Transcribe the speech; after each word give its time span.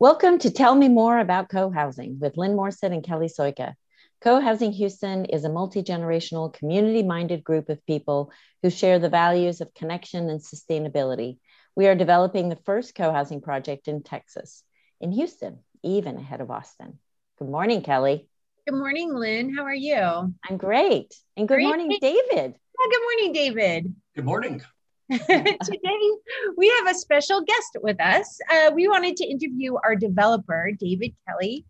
Welcome 0.00 0.38
to 0.38 0.50
Tell 0.52 0.76
Me 0.76 0.88
More 0.88 1.18
About 1.18 1.48
Co-Housing 1.48 2.20
with 2.20 2.36
Lynn 2.36 2.54
Morrison 2.54 2.92
and 2.92 3.02
Kelly 3.02 3.26
Soika. 3.26 3.74
Co-Housing 4.20 4.70
Houston 4.70 5.24
is 5.24 5.42
a 5.42 5.48
multi-generational, 5.48 6.52
community-minded 6.52 7.42
group 7.42 7.68
of 7.68 7.84
people 7.84 8.30
who 8.62 8.70
share 8.70 9.00
the 9.00 9.08
values 9.08 9.60
of 9.60 9.74
connection 9.74 10.30
and 10.30 10.40
sustainability. 10.40 11.38
We 11.74 11.88
are 11.88 11.96
developing 11.96 12.48
the 12.48 12.60
first 12.64 12.94
co-housing 12.94 13.40
project 13.40 13.88
in 13.88 14.04
Texas, 14.04 14.62
in 15.00 15.10
Houston, 15.10 15.64
even 15.82 16.16
ahead 16.16 16.40
of 16.40 16.52
Austin. 16.52 17.00
Good 17.40 17.48
morning, 17.48 17.82
Kelly. 17.82 18.28
Good 18.68 18.78
morning, 18.78 19.12
Lynn. 19.12 19.52
How 19.52 19.64
are 19.64 19.74
you? 19.74 20.32
I'm 20.48 20.58
great. 20.58 21.12
And 21.36 21.48
good 21.48 21.56
great. 21.56 21.64
morning, 21.64 21.98
David. 22.00 22.54
Yeah, 22.54 22.86
good 22.88 23.02
morning, 23.02 23.32
David. 23.32 23.94
Good 24.14 24.24
morning. 24.24 24.62
Today, 25.10 26.10
we 26.58 26.68
have 26.68 26.94
a 26.94 26.98
special 26.98 27.40
guest 27.40 27.78
with 27.82 27.98
us. 27.98 28.38
Uh, 28.50 28.70
we 28.74 28.88
wanted 28.88 29.16
to 29.16 29.26
interview 29.26 29.76
our 29.82 29.96
developer, 29.96 30.70
David 30.78 31.14
Kelly, 31.26 31.64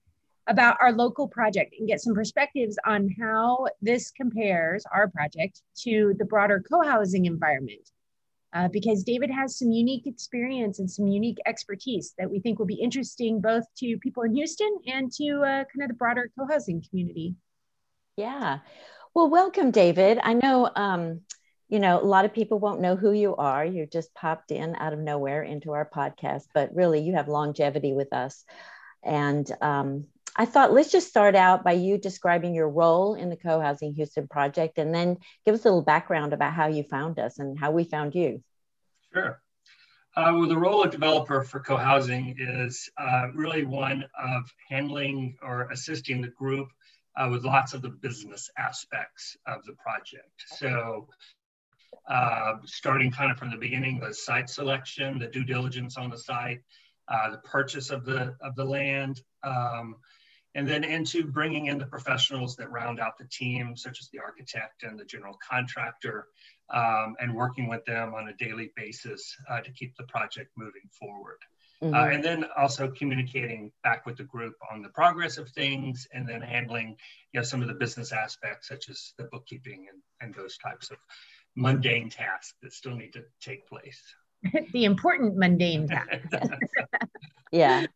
about 0.48 0.76
our 0.80 0.92
local 0.92 1.28
project 1.28 1.72
and 1.78 1.86
get 1.86 2.00
some 2.00 2.14
perspectives 2.14 2.76
on 2.84 3.14
how 3.20 3.68
this 3.80 4.10
compares 4.10 4.84
our 4.92 5.06
project 5.06 5.62
to 5.84 6.14
the 6.18 6.24
broader 6.24 6.60
co 6.68 6.82
housing 6.82 7.26
environment. 7.26 7.92
Uh, 8.54 8.66
because 8.72 9.04
David 9.04 9.30
has 9.30 9.56
some 9.56 9.70
unique 9.70 10.08
experience 10.08 10.80
and 10.80 10.90
some 10.90 11.06
unique 11.06 11.38
expertise 11.46 12.14
that 12.18 12.28
we 12.28 12.40
think 12.40 12.58
will 12.58 12.66
be 12.66 12.74
interesting 12.74 13.40
both 13.40 13.62
to 13.76 13.98
people 13.98 14.24
in 14.24 14.34
Houston 14.34 14.74
and 14.88 15.12
to 15.12 15.42
uh, 15.42 15.62
kind 15.64 15.82
of 15.82 15.88
the 15.88 15.94
broader 15.94 16.28
co 16.36 16.44
housing 16.50 16.82
community. 16.90 17.36
Yeah. 18.16 18.58
Well, 19.14 19.30
welcome, 19.30 19.70
David. 19.70 20.18
I 20.24 20.32
know 20.32 20.70
um, 20.74 21.20
you 21.68 21.78
know, 21.78 22.00
a 22.00 22.04
lot 22.04 22.24
of 22.24 22.32
people 22.32 22.58
won't 22.58 22.80
know 22.80 22.96
who 22.96 23.12
you 23.12 23.36
are. 23.36 23.64
You 23.64 23.86
just 23.86 24.14
popped 24.14 24.50
in 24.50 24.74
out 24.76 24.92
of 24.92 24.98
nowhere 24.98 25.42
into 25.42 25.72
our 25.72 25.88
podcast, 25.88 26.44
but 26.54 26.74
really 26.74 27.00
you 27.00 27.14
have 27.14 27.28
longevity 27.28 27.92
with 27.92 28.12
us. 28.12 28.44
And 29.02 29.50
um, 29.60 30.06
I 30.34 30.46
thought 30.46 30.72
let's 30.72 30.90
just 30.90 31.08
start 31.08 31.34
out 31.34 31.64
by 31.64 31.72
you 31.72 31.98
describing 31.98 32.54
your 32.54 32.68
role 32.68 33.14
in 33.14 33.28
the 33.28 33.36
Co 33.36 33.60
Housing 33.60 33.94
Houston 33.94 34.28
project 34.28 34.78
and 34.78 34.94
then 34.94 35.18
give 35.44 35.54
us 35.54 35.62
a 35.62 35.68
little 35.68 35.82
background 35.82 36.32
about 36.32 36.54
how 36.54 36.68
you 36.68 36.84
found 36.84 37.18
us 37.18 37.38
and 37.38 37.58
how 37.58 37.70
we 37.70 37.84
found 37.84 38.14
you. 38.14 38.42
Sure. 39.12 39.40
Uh, 40.16 40.32
well, 40.34 40.48
the 40.48 40.58
role 40.58 40.82
of 40.82 40.90
developer 40.90 41.44
for 41.44 41.60
co-housing 41.60 42.34
is 42.38 42.90
uh, 42.98 43.28
really 43.34 43.64
one 43.64 44.04
of 44.18 44.52
handling 44.68 45.36
or 45.42 45.70
assisting 45.70 46.20
the 46.20 46.28
group 46.28 46.70
uh, 47.16 47.28
with 47.30 47.44
lots 47.44 47.72
of 47.72 47.82
the 47.82 47.88
business 47.88 48.50
aspects 48.58 49.36
of 49.46 49.64
the 49.64 49.74
project. 49.74 50.42
So 50.46 51.08
uh, 52.08 52.54
starting 52.64 53.10
kind 53.10 53.30
of 53.30 53.38
from 53.38 53.50
the 53.50 53.56
beginning, 53.56 54.00
the 54.00 54.14
site 54.14 54.48
selection, 54.48 55.18
the 55.18 55.26
due 55.26 55.44
diligence 55.44 55.96
on 55.96 56.10
the 56.10 56.18
site, 56.18 56.60
uh, 57.08 57.30
the 57.30 57.38
purchase 57.38 57.90
of 57.90 58.04
the 58.04 58.34
of 58.40 58.54
the 58.56 58.64
land, 58.64 59.20
um, 59.42 59.96
and 60.54 60.66
then 60.66 60.84
into 60.84 61.24
bringing 61.24 61.66
in 61.66 61.78
the 61.78 61.86
professionals 61.86 62.56
that 62.56 62.70
round 62.70 62.98
out 62.98 63.18
the 63.18 63.28
team, 63.30 63.76
such 63.76 64.00
as 64.00 64.08
the 64.12 64.18
architect 64.18 64.82
and 64.82 64.98
the 64.98 65.04
general 65.04 65.38
contractor, 65.48 66.26
um, 66.70 67.14
and 67.20 67.34
working 67.34 67.68
with 67.68 67.84
them 67.84 68.14
on 68.14 68.28
a 68.28 68.36
daily 68.36 68.72
basis 68.74 69.36
uh, 69.50 69.60
to 69.60 69.70
keep 69.70 69.94
the 69.96 70.04
project 70.04 70.50
moving 70.56 70.88
forward. 70.98 71.38
Mm-hmm. 71.82 71.94
Uh, 71.94 72.06
and 72.06 72.24
then 72.24 72.44
also 72.56 72.90
communicating 72.90 73.70
back 73.84 74.04
with 74.04 74.16
the 74.16 74.24
group 74.24 74.54
on 74.72 74.82
the 74.82 74.88
progress 74.88 75.38
of 75.38 75.48
things 75.50 76.08
and 76.12 76.28
then 76.28 76.40
handling 76.40 76.96
you 77.32 77.38
know 77.38 77.44
some 77.44 77.62
of 77.62 77.68
the 77.68 77.74
business 77.74 78.10
aspects 78.10 78.66
such 78.66 78.88
as 78.88 79.12
the 79.16 79.28
bookkeeping 79.30 79.86
and, 79.88 80.02
and 80.20 80.34
those 80.34 80.58
types 80.58 80.90
of 80.90 80.96
mundane 81.56 82.10
tasks 82.10 82.54
that 82.62 82.72
still 82.72 82.94
need 82.94 83.12
to 83.12 83.24
take 83.40 83.66
place. 83.66 84.00
the 84.72 84.84
important 84.84 85.36
mundane 85.36 85.88
tasks. 85.88 86.34
yeah. 87.52 87.86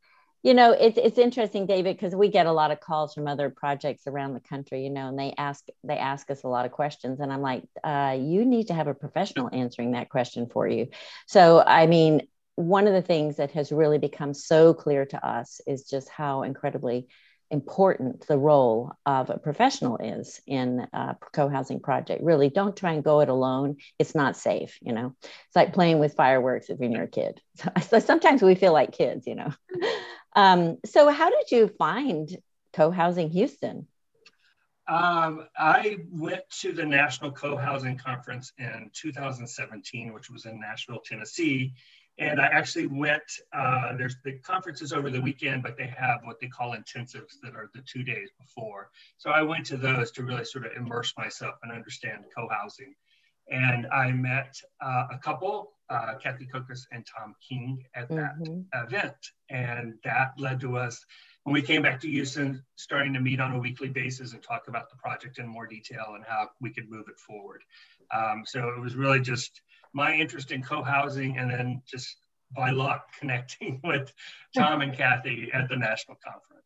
You 0.42 0.54
know, 0.54 0.72
it's 0.72 0.98
it's 0.98 1.18
interesting, 1.18 1.66
David, 1.66 1.96
because 1.96 2.16
we 2.16 2.28
get 2.28 2.46
a 2.46 2.52
lot 2.52 2.72
of 2.72 2.80
calls 2.80 3.14
from 3.14 3.28
other 3.28 3.48
projects 3.48 4.08
around 4.08 4.34
the 4.34 4.40
country, 4.40 4.82
you 4.82 4.90
know, 4.90 5.06
and 5.06 5.16
they 5.16 5.34
ask 5.38 5.64
they 5.84 5.96
ask 5.96 6.28
us 6.32 6.42
a 6.42 6.48
lot 6.48 6.66
of 6.66 6.72
questions. 6.72 7.20
And 7.20 7.32
I'm 7.32 7.42
like, 7.42 7.62
uh, 7.84 8.16
you 8.20 8.44
need 8.44 8.66
to 8.66 8.74
have 8.74 8.88
a 8.88 8.94
professional 8.94 9.48
answering 9.52 9.92
that 9.92 10.08
question 10.08 10.48
for 10.48 10.66
you. 10.66 10.88
So 11.28 11.62
I 11.64 11.86
mean, 11.86 12.22
one 12.56 12.88
of 12.88 12.92
the 12.92 13.02
things 13.02 13.36
that 13.36 13.52
has 13.52 13.70
really 13.70 13.98
become 13.98 14.34
so 14.34 14.74
clear 14.74 15.06
to 15.06 15.26
us 15.26 15.60
is 15.66 15.88
just 15.88 16.08
how 16.08 16.42
incredibly 16.42 17.06
important 17.52 18.26
the 18.26 18.38
role 18.38 18.92
of 19.04 19.28
a 19.30 19.38
professional 19.38 19.98
is 19.98 20.40
in 20.46 20.86
a 20.92 21.16
co-housing 21.32 21.80
project. 21.80 22.24
Really 22.24 22.48
don't 22.48 22.76
try 22.76 22.92
and 22.94 23.04
go 23.04 23.20
it 23.20 23.28
alone. 23.28 23.76
It's 23.98 24.14
not 24.14 24.36
safe 24.36 24.78
you 24.80 24.92
know? 24.92 25.14
It's 25.22 25.56
like 25.56 25.74
playing 25.74 25.98
with 25.98 26.14
fireworks 26.14 26.70
if 26.70 26.80
you're 26.80 27.04
a 27.04 27.08
kid. 27.08 27.40
So 27.82 27.98
sometimes 28.00 28.42
we 28.42 28.54
feel 28.54 28.72
like 28.72 28.92
kids 28.92 29.26
you 29.26 29.36
know? 29.36 29.52
Um, 30.34 30.78
so 30.86 31.10
how 31.10 31.28
did 31.30 31.50
you 31.50 31.68
find 31.68 32.28
co-housing 32.72 33.30
houston? 33.30 33.86
Um, 34.88 35.46
I 35.56 35.98
went 36.10 36.42
to 36.60 36.72
the 36.72 36.84
National 36.84 37.30
Co-Housing 37.30 37.98
Conference 37.98 38.52
in 38.58 38.90
2017, 38.92 40.12
which 40.12 40.28
was 40.28 40.44
in 40.44 40.58
Nashville, 40.58 41.00
Tennessee, 41.04 41.74
and 42.22 42.36
I 42.40 42.46
actually 42.58 42.88
went, 43.04 43.28
uh, 43.60 43.96
there's 43.98 44.16
the 44.26 44.34
conferences 44.52 44.90
over 44.96 45.08
the 45.10 45.20
weekend, 45.28 45.58
but 45.66 45.74
they 45.76 45.90
have 46.04 46.18
what 46.28 46.38
they 46.40 46.50
call 46.56 46.70
intensives 46.82 47.34
that 47.42 47.54
are 47.58 47.68
the 47.76 47.82
two 47.92 48.02
days 48.12 48.28
before. 48.42 48.82
So 49.22 49.26
I 49.30 49.42
went 49.42 49.64
to 49.66 49.76
those 49.76 50.08
to 50.12 50.20
really 50.28 50.46
sort 50.54 50.64
of 50.66 50.72
immerse 50.80 51.12
myself 51.24 51.54
and 51.62 51.70
understand 51.80 52.18
co-housing. 52.36 52.92
And 53.50 53.86
I 54.04 54.06
met 54.12 54.52
uh, 54.86 55.04
a 55.16 55.18
couple, 55.18 55.72
uh, 55.94 56.12
Kathy 56.22 56.46
Kokas 56.52 56.82
and 56.92 57.02
Tom 57.14 57.34
King 57.46 57.84
at 58.00 58.08
that 58.10 58.34
mm-hmm. 58.38 58.86
event. 58.86 59.22
And 59.50 59.86
that 60.04 60.28
led 60.38 60.58
to 60.60 60.70
us, 60.84 61.04
when 61.44 61.54
we 61.54 61.62
came 61.70 61.82
back 61.82 61.98
to 62.02 62.08
Houston, 62.08 62.62
starting 62.76 63.12
to 63.14 63.20
meet 63.20 63.40
on 63.40 63.52
a 63.52 63.58
weekly 63.66 63.88
basis 63.88 64.32
and 64.32 64.42
talk 64.42 64.62
about 64.68 64.86
the 64.90 64.96
project 64.96 65.38
in 65.40 65.46
more 65.56 65.66
detail 65.66 66.08
and 66.14 66.24
how 66.24 66.42
we 66.60 66.70
could 66.70 66.88
move 66.88 67.06
it 67.12 67.18
forward. 67.18 67.62
Um, 68.18 68.44
so 68.52 68.68
it 68.68 68.80
was 68.80 68.94
really 68.94 69.22
just, 69.32 69.52
my 69.92 70.14
interest 70.14 70.50
in 70.50 70.62
co-housing 70.62 71.38
and 71.38 71.50
then 71.50 71.82
just 71.86 72.16
by 72.54 72.70
luck 72.70 73.08
connecting 73.18 73.80
with 73.84 74.12
Tom 74.56 74.80
and 74.82 74.96
Kathy 74.96 75.50
at 75.52 75.68
the 75.68 75.76
national 75.76 76.18
conference. 76.24 76.62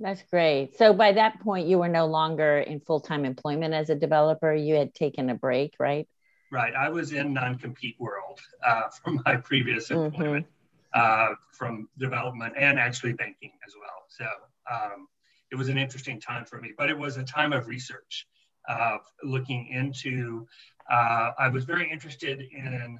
That's 0.00 0.22
great. 0.30 0.76
So 0.78 0.92
by 0.92 1.12
that 1.12 1.40
point, 1.40 1.66
you 1.66 1.78
were 1.78 1.88
no 1.88 2.06
longer 2.06 2.58
in 2.58 2.80
full-time 2.80 3.24
employment 3.24 3.74
as 3.74 3.90
a 3.90 3.96
developer. 3.96 4.54
You 4.54 4.74
had 4.74 4.94
taken 4.94 5.28
a 5.28 5.34
break, 5.34 5.74
right? 5.80 6.06
Right. 6.52 6.72
I 6.74 6.88
was 6.88 7.12
in 7.12 7.32
non-compete 7.32 7.96
world 7.98 8.40
uh, 8.64 8.88
from 9.02 9.22
my 9.26 9.36
previous 9.36 9.88
mm-hmm. 9.88 10.06
employment, 10.06 10.46
mm-hmm. 10.94 11.32
uh, 11.32 11.34
from 11.52 11.88
development 11.98 12.54
and 12.56 12.78
actually 12.78 13.12
banking 13.14 13.52
as 13.66 13.74
well. 13.78 14.04
So 14.08 14.26
um, 14.72 15.08
it 15.50 15.56
was 15.56 15.68
an 15.68 15.78
interesting 15.78 16.20
time 16.20 16.44
for 16.44 16.60
me, 16.60 16.72
but 16.76 16.90
it 16.90 16.98
was 16.98 17.16
a 17.16 17.24
time 17.24 17.52
of 17.52 17.66
research, 17.66 18.26
of 18.68 19.00
looking 19.24 19.68
into 19.68 20.46
uh, 20.90 21.32
I 21.38 21.48
was 21.48 21.64
very 21.64 21.90
interested 21.90 22.40
in 22.40 22.98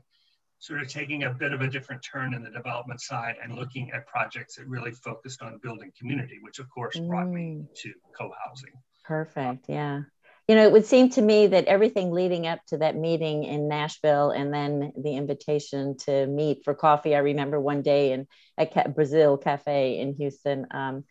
sort 0.60 0.82
of 0.82 0.88
taking 0.88 1.24
a 1.24 1.30
bit 1.30 1.52
of 1.52 1.60
a 1.60 1.68
different 1.68 2.02
turn 2.02 2.34
in 2.34 2.42
the 2.42 2.50
development 2.50 3.00
side 3.00 3.36
and 3.42 3.54
looking 3.54 3.90
at 3.92 4.06
projects 4.06 4.56
that 4.56 4.66
really 4.66 4.90
focused 4.90 5.40
on 5.40 5.58
building 5.62 5.92
community, 5.96 6.38
which 6.42 6.58
of 6.58 6.68
course 6.70 6.98
brought 6.98 7.26
mm. 7.26 7.32
me 7.32 7.64
to 7.76 7.92
co-housing. 8.16 8.72
Perfect. 9.04 9.66
Yeah. 9.68 10.02
You 10.48 10.54
know, 10.54 10.64
it 10.64 10.72
would 10.72 10.86
seem 10.86 11.10
to 11.10 11.22
me 11.22 11.46
that 11.48 11.66
everything 11.66 12.10
leading 12.10 12.46
up 12.46 12.60
to 12.68 12.78
that 12.78 12.96
meeting 12.96 13.44
in 13.44 13.68
Nashville 13.68 14.30
and 14.30 14.52
then 14.52 14.92
the 14.96 15.14
invitation 15.14 15.96
to 15.98 16.26
meet 16.26 16.64
for 16.64 16.74
coffee. 16.74 17.14
I 17.14 17.18
remember 17.18 17.60
one 17.60 17.82
day 17.82 18.12
in 18.12 18.26
at 18.56 18.94
Brasil 18.94 19.36
Cafe 19.36 20.00
in 20.00 20.14
Houston. 20.14 20.66
Um, 20.70 21.04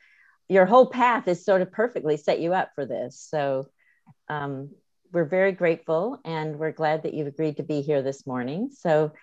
your 0.50 0.66
whole 0.66 0.88
path 0.88 1.28
is 1.28 1.46
sort 1.46 1.62
of 1.62 1.72
perfectly 1.72 2.18
set 2.18 2.40
you 2.40 2.54
up 2.54 2.72
for 2.74 2.86
this. 2.86 3.28
So 3.30 3.68
um, 4.28 4.72
we're 5.12 5.26
very 5.26 5.52
grateful 5.52 6.20
and 6.26 6.58
we're 6.58 6.72
glad 6.72 7.04
that 7.04 7.14
you've 7.14 7.28
agreed 7.28 7.58
to 7.58 7.64
be 7.64 7.82
here 7.82 8.02
this 8.02 8.26
morning. 8.26 8.70
So, 8.72 9.14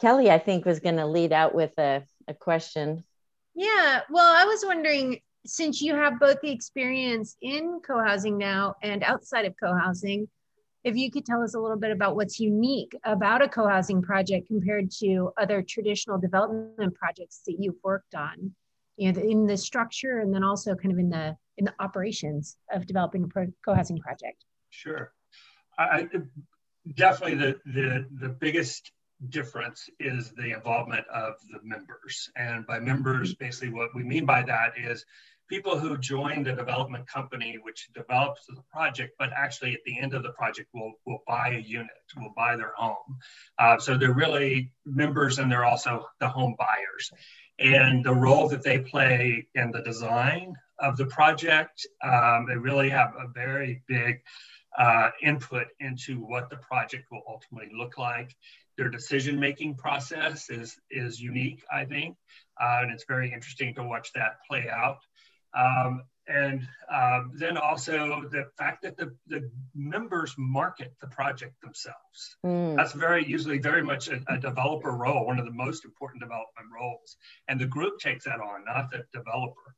Kelly, 0.00 0.30
I 0.30 0.38
think, 0.38 0.64
was 0.64 0.80
going 0.80 0.96
to 0.96 1.06
lead 1.06 1.32
out 1.32 1.54
with 1.54 1.76
a, 1.78 2.02
a 2.26 2.34
question. 2.34 3.04
Yeah. 3.54 4.00
Well, 4.10 4.34
I 4.34 4.44
was 4.44 4.64
wondering 4.64 5.20
since 5.44 5.80
you 5.80 5.94
have 5.94 6.20
both 6.20 6.40
the 6.40 6.50
experience 6.50 7.36
in 7.42 7.80
co 7.86 8.02
housing 8.02 8.38
now 8.38 8.74
and 8.82 9.02
outside 9.02 9.44
of 9.44 9.54
co 9.62 9.74
housing, 9.76 10.28
if 10.84 10.96
you 10.96 11.10
could 11.10 11.24
tell 11.24 11.42
us 11.42 11.54
a 11.54 11.60
little 11.60 11.76
bit 11.76 11.90
about 11.90 12.16
what's 12.16 12.40
unique 12.40 12.94
about 13.04 13.42
a 13.42 13.48
co 13.48 13.66
housing 13.66 14.02
project 14.02 14.48
compared 14.48 14.90
to 15.02 15.32
other 15.38 15.62
traditional 15.62 16.18
development 16.18 16.94
projects 16.94 17.42
that 17.46 17.56
you've 17.58 17.76
worked 17.82 18.14
on, 18.14 18.52
you 18.96 19.12
know, 19.12 19.20
in 19.20 19.46
the 19.46 19.56
structure 19.56 20.20
and 20.20 20.34
then 20.34 20.44
also 20.44 20.74
kind 20.74 20.92
of 20.92 20.98
in 20.98 21.10
the 21.10 21.36
in 21.58 21.64
the 21.64 21.74
operations 21.80 22.56
of 22.72 22.86
developing 22.86 23.24
a 23.24 23.46
co 23.64 23.74
housing 23.74 23.98
project. 23.98 24.44
Sure. 24.70 25.12
I, 25.78 26.08
definitely 26.94 27.36
the, 27.36 27.60
the, 27.66 28.06
the 28.20 28.28
biggest 28.28 28.90
difference 29.28 29.88
is 30.00 30.32
the 30.32 30.54
involvement 30.54 31.06
of 31.12 31.34
the 31.50 31.60
members. 31.62 32.28
And 32.36 32.66
by 32.66 32.80
members, 32.80 33.34
basically 33.34 33.70
what 33.70 33.94
we 33.94 34.02
mean 34.02 34.26
by 34.26 34.42
that 34.42 34.72
is 34.76 35.04
people 35.48 35.78
who 35.78 35.98
join 35.98 36.42
the 36.42 36.52
development 36.52 37.06
company, 37.06 37.58
which 37.62 37.88
develops 37.94 38.46
the 38.46 38.62
project, 38.72 39.12
but 39.18 39.30
actually 39.36 39.74
at 39.74 39.80
the 39.84 39.98
end 39.98 40.14
of 40.14 40.22
the 40.22 40.32
project 40.32 40.68
will, 40.72 40.94
will 41.06 41.22
buy 41.26 41.50
a 41.50 41.60
unit, 41.60 41.90
will 42.16 42.32
buy 42.36 42.56
their 42.56 42.72
home. 42.76 43.18
Uh, 43.58 43.78
so 43.78 43.96
they're 43.96 44.14
really 44.14 44.72
members 44.86 45.38
and 45.38 45.50
they're 45.50 45.64
also 45.64 46.06
the 46.20 46.28
home 46.28 46.56
buyers. 46.58 47.10
And 47.58 48.04
the 48.04 48.14
role 48.14 48.48
that 48.48 48.64
they 48.64 48.78
play 48.78 49.46
in 49.54 49.70
the 49.70 49.82
design 49.82 50.54
of 50.78 50.96
the 50.96 51.06
project, 51.06 51.86
um, 52.02 52.46
they 52.48 52.56
really 52.56 52.88
have 52.88 53.14
a 53.16 53.28
very 53.32 53.82
big 53.86 54.20
uh, 54.78 55.10
input 55.22 55.66
into 55.80 56.18
what 56.20 56.50
the 56.50 56.56
project 56.56 57.04
will 57.10 57.22
ultimately 57.28 57.70
look 57.76 57.98
like. 57.98 58.34
Their 58.78 58.88
decision-making 58.88 59.76
process 59.76 60.48
is, 60.48 60.76
is 60.90 61.20
unique, 61.20 61.62
I 61.70 61.84
think, 61.84 62.16
uh, 62.60 62.78
and 62.82 62.90
it's 62.90 63.04
very 63.06 63.32
interesting 63.32 63.74
to 63.74 63.84
watch 63.84 64.12
that 64.14 64.38
play 64.48 64.66
out. 64.70 64.98
Um, 65.54 66.04
and 66.28 66.66
um, 66.92 67.32
then 67.34 67.56
also 67.56 68.22
the 68.30 68.46
fact 68.56 68.82
that 68.82 68.96
the, 68.96 69.14
the 69.26 69.50
members 69.74 70.34
market 70.38 70.94
the 71.00 71.08
project 71.08 71.60
themselves. 71.60 72.36
Mm. 72.46 72.76
That's 72.76 72.92
very 72.92 73.26
usually 73.26 73.58
very 73.58 73.82
much 73.82 74.08
a, 74.08 74.20
a, 74.28 74.38
developer 74.38 74.92
role, 74.92 75.26
one 75.26 75.40
of 75.40 75.44
the 75.44 75.52
most 75.52 75.84
important 75.84 76.22
development 76.22 76.68
roles. 76.72 77.16
And 77.48 77.60
the 77.60 77.66
group 77.66 77.98
takes 77.98 78.24
that 78.24 78.40
on, 78.40 78.64
not 78.64 78.90
the 78.90 79.04
developer. 79.12 79.74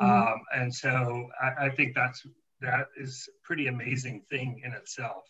Mm. 0.00 0.32
Um, 0.32 0.40
and 0.54 0.74
so 0.74 1.28
I, 1.42 1.66
I, 1.66 1.70
think 1.70 1.96
that's 1.96 2.24
that 2.60 2.88
is 2.96 3.28
a 3.28 3.46
pretty 3.46 3.66
amazing 3.66 4.22
thing 4.30 4.60
in 4.64 4.72
itself 4.72 5.24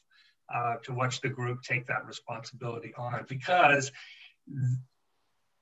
uh, 0.55 0.77
to 0.85 0.93
watch 0.93 1.21
the 1.21 1.29
group 1.29 1.63
take 1.63 1.87
that 1.87 2.07
responsibility 2.07 2.93
on 2.97 3.25
because 3.29 3.91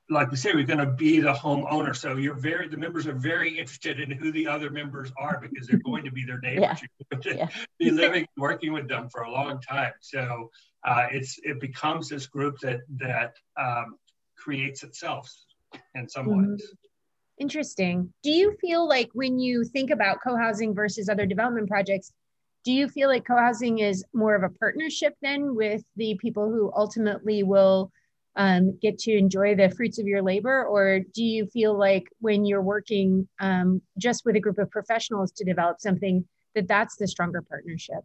like 0.09 0.31
we 0.31 0.37
say, 0.37 0.53
we're 0.53 0.65
going 0.65 0.79
to 0.79 0.85
be 0.85 1.19
the 1.19 1.33
homeowner. 1.33 1.95
So 1.95 2.15
you're 2.15 2.33
very, 2.33 2.67
the 2.67 2.77
members 2.77 3.07
are 3.07 3.13
very 3.13 3.57
interested 3.57 3.99
in 3.99 4.11
who 4.11 4.31
the 4.31 4.47
other 4.47 4.69
members 4.69 5.11
are 5.17 5.39
because 5.41 5.67
they're 5.67 5.79
going 5.79 6.05
to 6.05 6.11
be 6.11 6.23
their 6.23 6.39
neighbors. 6.39 6.79
Yeah. 6.81 6.87
You're 6.99 7.21
going 7.21 7.23
to 7.23 7.35
yeah. 7.35 7.47
be 7.77 7.91
living, 7.91 8.27
working 8.37 8.71
with 8.71 8.87
them 8.87 9.09
for 9.09 9.23
a 9.23 9.31
long 9.31 9.61
time. 9.61 9.91
So 9.99 10.49
uh, 10.85 11.07
it's 11.11 11.39
it 11.43 11.59
becomes 11.59 12.07
this 12.07 12.27
group 12.27 12.59
that 12.59 12.81
that 12.97 13.33
um, 13.59 13.97
creates 14.37 14.83
itself 14.83 15.29
in 15.95 16.07
some 16.07 16.27
mm-hmm. 16.27 16.51
ways. 16.51 16.73
Interesting. 17.39 18.11
Do 18.23 18.31
you 18.31 18.55
feel 18.59 18.87
like 18.87 19.09
when 19.13 19.37
you 19.37 19.63
think 19.63 19.91
about 19.91 20.19
co-housing 20.23 20.73
versus 20.73 21.07
other 21.07 21.25
development 21.25 21.69
projects, 21.69 22.11
do 22.63 22.71
you 22.71 22.89
feel 22.89 23.09
like 23.09 23.25
co-housing 23.25 23.79
is 23.79 24.03
more 24.13 24.35
of 24.35 24.43
a 24.43 24.49
partnership 24.49 25.13
then 25.21 25.55
with 25.55 25.83
the 25.95 26.17
people 26.19 26.49
who 26.49 26.71
ultimately 26.75 27.43
will 27.43 27.91
um, 28.35 28.77
get 28.81 28.97
to 28.99 29.15
enjoy 29.15 29.55
the 29.55 29.69
fruits 29.69 29.99
of 29.99 30.07
your 30.07 30.21
labor? 30.21 30.65
Or 30.65 30.99
do 31.13 31.23
you 31.23 31.45
feel 31.47 31.77
like 31.77 32.07
when 32.19 32.43
you're 32.43 32.61
working 32.61 33.27
um, 33.39 33.81
just 33.97 34.25
with 34.25 34.35
a 34.35 34.39
group 34.39 34.57
of 34.57 34.69
professionals 34.71 35.31
to 35.33 35.45
develop 35.45 35.79
something, 35.79 36.27
that 36.55 36.67
that's 36.67 36.95
the 36.97 37.07
stronger 37.07 37.41
partnership? 37.41 38.03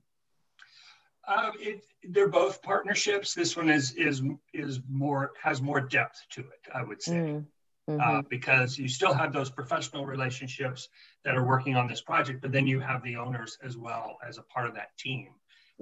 Um, 1.26 1.52
it, 1.58 1.84
they're 2.02 2.28
both 2.28 2.62
partnerships. 2.62 3.32
This 3.32 3.56
one 3.56 3.70
is 3.70 3.92
is 3.92 4.22
is 4.52 4.80
more 4.90 5.32
has 5.40 5.62
more 5.62 5.80
depth 5.80 6.20
to 6.30 6.40
it. 6.40 6.68
I 6.74 6.82
would 6.82 7.00
say. 7.00 7.12
Mm. 7.12 7.46
Mm-hmm. 7.90 8.00
Uh, 8.00 8.22
because 8.30 8.78
you 8.78 8.86
still 8.86 9.12
have 9.12 9.32
those 9.32 9.50
professional 9.50 10.06
relationships 10.06 10.88
that 11.24 11.34
are 11.34 11.44
working 11.44 11.74
on 11.74 11.88
this 11.88 12.00
project, 12.00 12.40
but 12.40 12.52
then 12.52 12.64
you 12.64 12.78
have 12.78 13.02
the 13.02 13.16
owners 13.16 13.58
as 13.60 13.76
well 13.76 14.18
as 14.26 14.38
a 14.38 14.42
part 14.42 14.68
of 14.68 14.74
that 14.76 14.96
team 14.96 15.30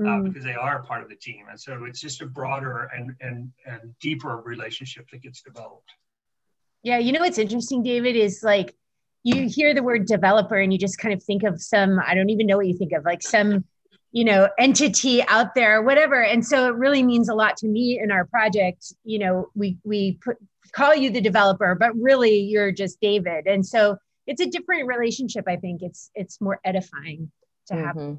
uh, 0.01 0.05
mm. 0.05 0.25
because 0.25 0.43
they 0.43 0.55
are 0.55 0.83
part 0.83 1.03
of 1.03 1.11
the 1.11 1.15
team. 1.15 1.45
And 1.51 1.61
so 1.61 1.85
it's 1.85 2.01
just 2.01 2.23
a 2.23 2.27
broader 2.27 2.89
and, 2.97 3.15
and, 3.21 3.53
and 3.67 3.95
deeper 4.01 4.39
relationship 4.39 5.11
that 5.11 5.21
gets 5.21 5.43
developed. 5.43 5.91
Yeah, 6.83 6.97
you 6.97 7.13
know 7.13 7.21
what's 7.21 7.37
interesting, 7.37 7.83
David, 7.83 8.17
is 8.17 8.43
like 8.43 8.75
you 9.23 9.47
hear 9.47 9.75
the 9.75 9.83
word 9.83 10.07
developer 10.07 10.57
and 10.57 10.73
you 10.73 10.79
just 10.79 10.97
kind 10.97 11.13
of 11.13 11.23
think 11.23 11.43
of 11.43 11.61
some, 11.61 12.01
I 12.03 12.15
don't 12.15 12.31
even 12.31 12.47
know 12.47 12.57
what 12.57 12.67
you 12.67 12.79
think 12.79 12.93
of, 12.93 13.05
like 13.05 13.23
some, 13.23 13.67
you 14.13 14.25
know, 14.25 14.49
entity 14.59 15.23
out 15.29 15.55
there, 15.55 15.83
whatever. 15.83 16.23
And 16.23 16.45
so 16.45 16.67
it 16.67 16.75
really 16.75 17.03
means 17.03 17.29
a 17.29 17.35
lot 17.35 17.57
to 17.59 17.69
me 17.69 18.01
in 18.03 18.11
our 18.11 18.25
project. 18.27 18.93
You 19.05 19.21
know, 19.21 19.51
we 19.55 19.79
we 19.85 20.19
put 20.25 20.37
call 20.73 20.95
you 20.95 21.11
the 21.11 21.21
developer, 21.21 21.75
but 21.75 21.95
really 21.97 22.41
you're 22.41 22.73
just 22.73 23.01
David. 23.01 23.47
And 23.47 23.65
so 23.65 23.97
it's 24.27 24.41
a 24.41 24.47
different 24.47 24.87
relationship, 24.87 25.45
I 25.49 25.57
think. 25.57 25.83
It's 25.83 26.11
it's 26.15 26.41
more 26.41 26.61
edifying 26.65 27.31
to 27.69 27.75
have. 27.75 27.97
Mm-hmm. 27.97 28.15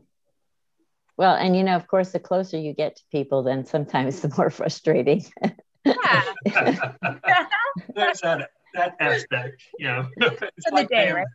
Well, 1.17 1.35
and 1.35 1.55
you 1.55 1.63
know, 1.63 1.75
of 1.75 1.87
course, 1.87 2.11
the 2.11 2.19
closer 2.19 2.57
you 2.57 2.73
get 2.73 2.95
to 2.95 3.03
people, 3.11 3.43
then 3.43 3.65
sometimes 3.65 4.21
the 4.21 4.33
more 4.37 4.49
frustrating. 4.59 5.25
Yeah. 5.85 6.23
There's 7.95 8.21
that, 8.21 8.49
that 8.73 8.95
aspect, 8.99 9.61
you 9.77 9.87
know. 9.87 10.07
For 10.19 10.49
like 10.71 10.89
the 10.89 10.95
day, 10.95 11.11
right? 11.11 11.27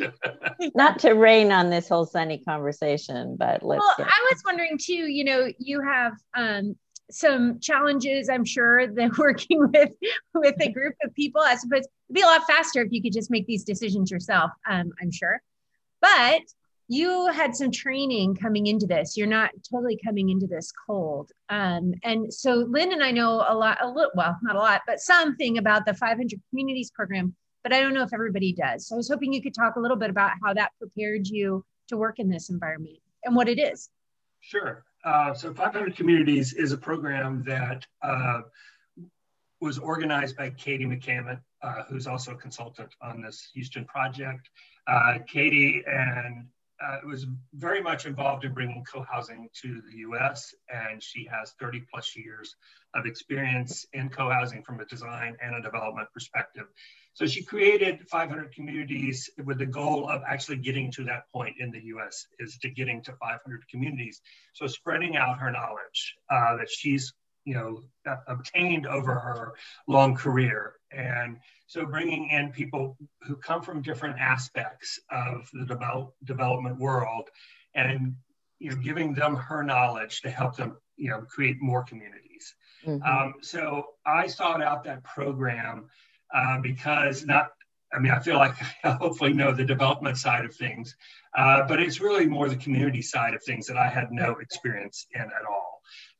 right? 0.00 0.12
Not 0.74 0.98
to 1.00 1.12
rain 1.12 1.52
on 1.52 1.70
this 1.70 1.88
whole 1.88 2.06
sunny 2.06 2.38
conversation, 2.38 3.36
but 3.36 3.62
let's. 3.62 3.80
Well, 3.80 4.06
I 4.06 4.28
was 4.30 4.42
wondering 4.44 4.78
too. 4.78 4.92
You 4.92 5.24
know, 5.24 5.48
you 5.58 5.80
have 5.80 6.14
um, 6.34 6.76
some 7.10 7.60
challenges, 7.60 8.28
I'm 8.28 8.44
sure, 8.44 8.86
that 8.94 9.18
working 9.18 9.70
with 9.72 9.92
with 10.34 10.56
a 10.60 10.70
group 10.70 10.94
of 11.04 11.14
people. 11.14 11.40
I 11.40 11.56
suppose 11.56 11.80
it'd 11.80 12.14
be 12.14 12.22
a 12.22 12.26
lot 12.26 12.46
faster 12.46 12.82
if 12.82 12.92
you 12.92 13.02
could 13.02 13.12
just 13.12 13.30
make 13.30 13.46
these 13.46 13.64
decisions 13.64 14.10
yourself. 14.10 14.50
Um, 14.68 14.92
I'm 15.00 15.10
sure, 15.10 15.40
but 16.00 16.42
you 16.88 17.26
had 17.26 17.54
some 17.54 17.70
training 17.70 18.34
coming 18.34 18.66
into 18.66 18.86
this. 18.86 19.16
You're 19.16 19.26
not 19.26 19.50
totally 19.70 20.00
coming 20.02 20.30
into 20.30 20.46
this 20.46 20.72
cold. 20.72 21.30
Um, 21.50 21.92
and 22.02 22.32
so 22.32 22.66
Lynn 22.68 22.92
and 22.92 23.02
I 23.02 23.10
know 23.10 23.44
a 23.46 23.54
lot, 23.54 23.78
a 23.82 23.86
little, 23.86 24.10
well, 24.14 24.38
not 24.42 24.56
a 24.56 24.58
lot, 24.58 24.80
but 24.86 24.98
something 24.98 25.58
about 25.58 25.84
the 25.84 25.92
500 25.92 26.40
communities 26.48 26.90
program, 26.90 27.34
but 27.62 27.74
I 27.74 27.80
don't 27.80 27.92
know 27.92 28.02
if 28.02 28.14
everybody 28.14 28.54
does. 28.54 28.88
So 28.88 28.96
I 28.96 28.98
was 28.98 29.08
hoping 29.08 29.34
you 29.34 29.42
could 29.42 29.54
talk 29.54 29.76
a 29.76 29.80
little 29.80 29.98
bit 29.98 30.08
about 30.08 30.32
how 30.42 30.54
that 30.54 30.72
prepared 30.78 31.26
you 31.26 31.62
to 31.88 31.98
work 31.98 32.18
in 32.18 32.30
this 32.30 32.48
environment 32.48 32.98
and 33.24 33.36
what 33.36 33.48
it 33.48 33.58
is. 33.58 33.90
Sure. 34.40 34.84
Uh, 35.04 35.34
so 35.34 35.52
500 35.52 35.94
Communities 35.94 36.54
is 36.54 36.72
a 36.72 36.78
program 36.78 37.42
that 37.44 37.86
uh, 38.02 38.40
was 39.60 39.78
organized 39.78 40.38
by 40.38 40.50
Katie 40.50 40.86
McCamant, 40.86 41.40
uh, 41.62 41.82
who's 41.88 42.06
also 42.06 42.32
a 42.32 42.36
consultant 42.36 42.94
on 43.02 43.20
this 43.20 43.50
Houston 43.52 43.84
project. 43.84 44.48
Uh, 44.86 45.18
Katie 45.26 45.82
and 45.86 46.46
uh, 46.84 46.98
was 47.06 47.26
very 47.54 47.82
much 47.82 48.06
involved 48.06 48.44
in 48.44 48.52
bringing 48.52 48.84
co-housing 48.84 49.48
to 49.62 49.82
the 49.90 49.98
U.S. 49.98 50.54
and 50.72 51.02
she 51.02 51.28
has 51.30 51.52
30 51.60 51.84
plus 51.92 52.16
years 52.16 52.54
of 52.94 53.06
experience 53.06 53.86
in 53.92 54.08
co-housing 54.08 54.62
from 54.62 54.80
a 54.80 54.84
design 54.84 55.36
and 55.42 55.54
a 55.56 55.62
development 55.62 56.08
perspective. 56.12 56.66
So 57.14 57.26
she 57.26 57.42
created 57.42 58.08
500 58.08 58.54
communities 58.54 59.28
with 59.44 59.58
the 59.58 59.66
goal 59.66 60.08
of 60.08 60.22
actually 60.26 60.58
getting 60.58 60.92
to 60.92 61.04
that 61.04 61.24
point 61.32 61.56
in 61.58 61.72
the 61.72 61.80
U.S. 61.86 62.26
is 62.38 62.56
to 62.58 62.70
getting 62.70 63.02
to 63.02 63.12
500 63.12 63.68
communities. 63.68 64.20
So 64.52 64.66
spreading 64.68 65.16
out 65.16 65.38
her 65.40 65.50
knowledge 65.50 66.14
uh, 66.30 66.56
that 66.58 66.70
she's 66.70 67.12
you 67.48 67.54
know 67.54 67.82
obtained 68.26 68.86
over 68.86 69.14
her 69.14 69.54
long 69.86 70.14
career 70.14 70.74
and 70.92 71.38
so 71.66 71.84
bringing 71.84 72.30
in 72.30 72.50
people 72.50 72.96
who 73.22 73.36
come 73.36 73.60
from 73.62 73.82
different 73.82 74.18
aspects 74.18 74.98
of 75.10 75.48
the 75.52 75.66
develop, 75.66 76.14
development 76.24 76.78
world 76.78 77.28
and 77.74 78.14
you 78.58 78.70
know, 78.70 78.76
giving 78.76 79.14
them 79.14 79.36
her 79.36 79.62
knowledge 79.62 80.20
to 80.22 80.30
help 80.30 80.56
them 80.56 80.76
you 80.98 81.10
know, 81.10 81.20
create 81.20 81.56
more 81.62 81.84
communities. 81.84 82.54
Mm-hmm. 82.84 83.02
Um, 83.02 83.34
so 83.40 83.86
I 84.04 84.26
sought 84.26 84.62
out 84.62 84.84
that 84.84 85.04
program 85.04 85.88
uh, 86.34 86.60
because 86.60 87.24
not, 87.24 87.50
I 87.92 88.00
mean, 88.00 88.12
I 88.12 88.18
feel 88.18 88.36
like 88.36 88.54
I 88.84 88.90
hopefully 88.92 89.32
know 89.32 89.52
the 89.52 89.64
development 89.64 90.18
side 90.18 90.44
of 90.44 90.54
things, 90.54 90.96
uh, 91.36 91.62
but 91.66 91.80
it's 91.80 92.00
really 92.00 92.26
more 92.26 92.48
the 92.48 92.56
community 92.56 93.02
side 93.02 93.34
of 93.34 93.42
things 93.42 93.66
that 93.68 93.76
I 93.76 93.88
had 93.88 94.10
no 94.10 94.36
experience 94.40 95.06
in 95.14 95.22
at 95.22 95.46
all. 95.48 95.67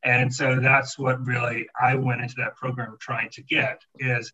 And 0.04 0.32
so 0.32 0.60
that's 0.60 0.98
what 0.98 1.26
really 1.26 1.66
I 1.80 1.96
went 1.96 2.20
into 2.22 2.36
that 2.38 2.56
program 2.56 2.96
trying 3.00 3.30
to 3.30 3.42
get 3.42 3.82
is 3.98 4.32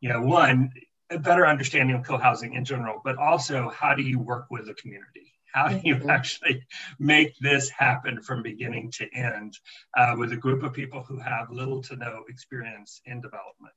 you 0.00 0.08
know, 0.08 0.22
one, 0.22 0.72
a 1.10 1.18
better 1.18 1.46
understanding 1.46 1.96
of 1.96 2.04
co-housing 2.04 2.54
in 2.54 2.64
general, 2.64 3.00
but 3.04 3.18
also 3.18 3.68
how 3.68 3.94
do 3.94 4.02
you 4.02 4.18
work 4.18 4.46
with 4.50 4.66
the 4.66 4.74
community? 4.74 5.34
How 5.52 5.68
do 5.68 5.80
you 5.82 5.96
mm-hmm. 5.96 6.10
actually 6.10 6.62
make 6.98 7.36
this 7.38 7.68
happen 7.70 8.22
from 8.22 8.42
beginning 8.42 8.90
to 8.92 9.08
end 9.14 9.58
uh, 9.96 10.14
with 10.18 10.32
a 10.32 10.36
group 10.36 10.62
of 10.62 10.72
people 10.72 11.02
who 11.02 11.18
have 11.18 11.50
little 11.50 11.82
to 11.82 11.96
no 11.96 12.24
experience 12.28 13.00
in 13.06 13.20
development 13.20 13.74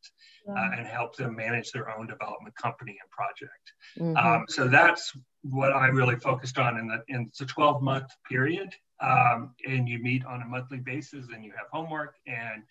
uh, 0.47 0.53
yeah. 0.53 0.61
uh, 0.61 0.77
and 0.77 0.87
help 0.87 1.15
them 1.15 1.35
manage 1.35 1.71
their 1.71 1.95
own 1.97 2.07
development 2.07 2.55
company 2.55 2.97
and 3.01 3.09
project? 3.11 3.73
Mm-hmm. 3.99 4.17
Um, 4.17 4.45
so 4.47 4.67
that's 4.67 5.13
what 5.41 5.73
I 5.73 5.87
really 5.87 6.15
focused 6.15 6.57
on 6.57 6.77
in 6.77 6.87
the 6.87 7.03
in 7.07 7.31
the 7.37 7.45
12 7.45 7.81
month 7.81 8.11
period. 8.29 8.73
Um, 8.99 9.53
and 9.67 9.89
you 9.89 9.99
meet 9.99 10.23
on 10.25 10.41
a 10.41 10.45
monthly 10.45 10.77
basis 10.77 11.27
and 11.33 11.43
you 11.43 11.51
have 11.57 11.67
homework 11.71 12.15
and 12.25 12.63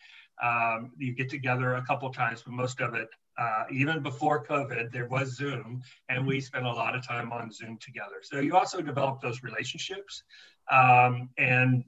um, 0.43 0.93
you 0.97 1.15
get 1.15 1.29
together 1.29 1.75
a 1.75 1.85
couple 1.85 2.11
times, 2.11 2.43
but 2.43 2.55
most 2.55 2.81
of 2.81 2.95
it 2.95 3.09
uh, 3.43 3.65
even 3.71 4.03
before 4.03 4.45
COVID, 4.45 4.93
there 4.93 5.07
was 5.07 5.37
Zoom, 5.37 5.83
and 6.09 6.27
we 6.27 6.41
spent 6.41 6.65
a 6.65 6.73
lot 6.73 6.95
of 6.95 7.07
time 7.07 7.33
on 7.33 7.51
Zoom 7.51 7.77
together. 7.79 8.19
So 8.23 8.39
you 8.39 8.57
also 8.57 8.81
develop 8.81 9.21
those 9.21 9.43
relationships. 9.43 10.23
Um, 10.71 11.29
and 11.39 11.85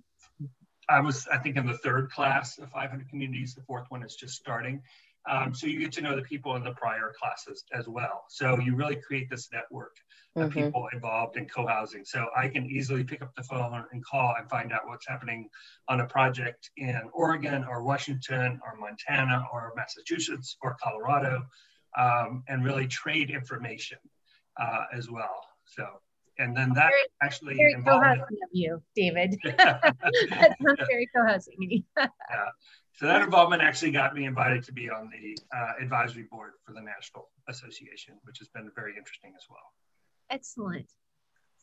I 0.88 1.00
was, 1.00 1.28
I 1.32 1.38
think, 1.38 1.56
in 1.56 1.66
the 1.66 1.78
third 1.78 2.10
class 2.10 2.58
of 2.58 2.70
500 2.70 3.08
communities. 3.08 3.54
The 3.54 3.62
fourth 3.62 3.86
one 3.88 4.02
is 4.02 4.16
just 4.16 4.34
starting. 4.34 4.82
Um, 5.28 5.54
so 5.54 5.66
you 5.66 5.80
get 5.80 5.92
to 5.92 6.02
know 6.02 6.14
the 6.14 6.22
people 6.22 6.54
in 6.56 6.64
the 6.64 6.72
prior 6.72 7.12
classes 7.18 7.64
as 7.72 7.88
well. 7.88 8.24
So 8.28 8.58
you 8.58 8.76
really 8.76 8.96
create 8.96 9.30
this 9.30 9.48
network 9.52 9.96
of 10.36 10.50
mm-hmm. 10.50 10.64
people 10.64 10.88
involved 10.92 11.36
in 11.36 11.46
co-housing. 11.46 12.04
So 12.04 12.26
I 12.36 12.48
can 12.48 12.66
easily 12.66 13.04
pick 13.04 13.22
up 13.22 13.34
the 13.34 13.42
phone 13.42 13.84
and 13.92 14.04
call 14.04 14.34
and 14.38 14.48
find 14.50 14.72
out 14.72 14.82
what's 14.86 15.08
happening 15.08 15.48
on 15.88 16.00
a 16.00 16.06
project 16.06 16.70
in 16.76 17.00
Oregon 17.12 17.64
or 17.64 17.82
Washington 17.84 18.60
or 18.64 18.76
Montana 18.78 19.44
or 19.52 19.72
Massachusetts 19.76 20.56
or 20.62 20.76
Colorado, 20.82 21.42
um, 21.98 22.42
and 22.48 22.64
really 22.64 22.86
trade 22.86 23.30
information 23.30 23.98
uh, 24.60 24.84
as 24.92 25.10
well. 25.10 25.40
So 25.64 25.86
and 26.38 26.56
then 26.56 26.72
that 26.74 26.90
very, 26.90 27.02
actually 27.22 27.54
very 27.54 27.74
co-housing 27.84 28.22
of 28.22 28.50
you, 28.52 28.82
David. 28.96 29.36
that 29.44 30.56
sounds 30.62 30.80
very 30.88 31.08
co-housing. 31.14 31.84
yeah. 31.96 32.06
So 32.96 33.06
that 33.06 33.22
involvement 33.22 33.60
actually 33.60 33.90
got 33.90 34.14
me 34.14 34.24
invited 34.24 34.62
to 34.64 34.72
be 34.72 34.88
on 34.88 35.10
the 35.10 35.36
uh, 35.56 35.72
advisory 35.80 36.22
board 36.30 36.52
for 36.64 36.72
the 36.72 36.80
National 36.80 37.28
Association, 37.48 38.14
which 38.22 38.38
has 38.38 38.48
been 38.48 38.70
very 38.74 38.96
interesting 38.96 39.32
as 39.36 39.42
well. 39.50 39.72
Excellent. 40.30 40.86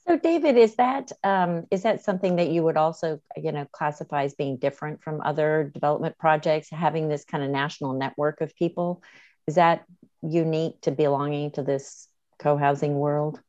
So, 0.07 0.17
David, 0.17 0.57
is 0.57 0.75
that 0.75 1.11
um, 1.23 1.67
is 1.71 1.83
that 1.83 2.03
something 2.03 2.35
that 2.38 2.50
you 2.50 2.63
would 2.63 2.75
also, 2.75 3.21
you 3.38 3.51
know, 3.51 3.65
classify 3.71 4.23
as 4.23 4.33
being 4.33 4.57
different 4.57 5.01
from 5.03 5.21
other 5.21 5.71
development 5.73 6.17
projects? 6.17 6.69
Having 6.69 7.07
this 7.07 7.23
kind 7.23 7.43
of 7.43 7.50
national 7.50 7.93
network 7.93 8.41
of 8.41 8.55
people, 8.55 9.03
is 9.47 9.55
that 9.55 9.85
unique 10.21 10.81
to 10.81 10.91
belonging 10.91 11.51
to 11.51 11.63
this 11.63 12.07
co-housing 12.39 12.95
world? 12.95 13.39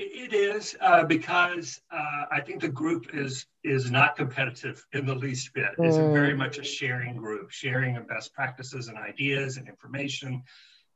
It 0.00 0.32
is 0.32 0.76
uh, 0.80 1.02
because 1.02 1.80
uh, 1.90 2.26
I 2.30 2.40
think 2.40 2.60
the 2.60 2.68
group 2.68 3.06
is 3.12 3.46
is 3.64 3.90
not 3.90 4.14
competitive 4.14 4.86
in 4.92 5.04
the 5.04 5.14
least 5.14 5.52
bit. 5.54 5.70
It's 5.76 5.96
mm. 5.96 6.12
very 6.12 6.34
much 6.34 6.58
a 6.58 6.62
sharing 6.62 7.16
group, 7.16 7.50
sharing 7.50 7.96
of 7.96 8.06
best 8.06 8.32
practices 8.32 8.86
and 8.86 8.96
ideas 8.96 9.56
and 9.56 9.66
information. 9.66 10.44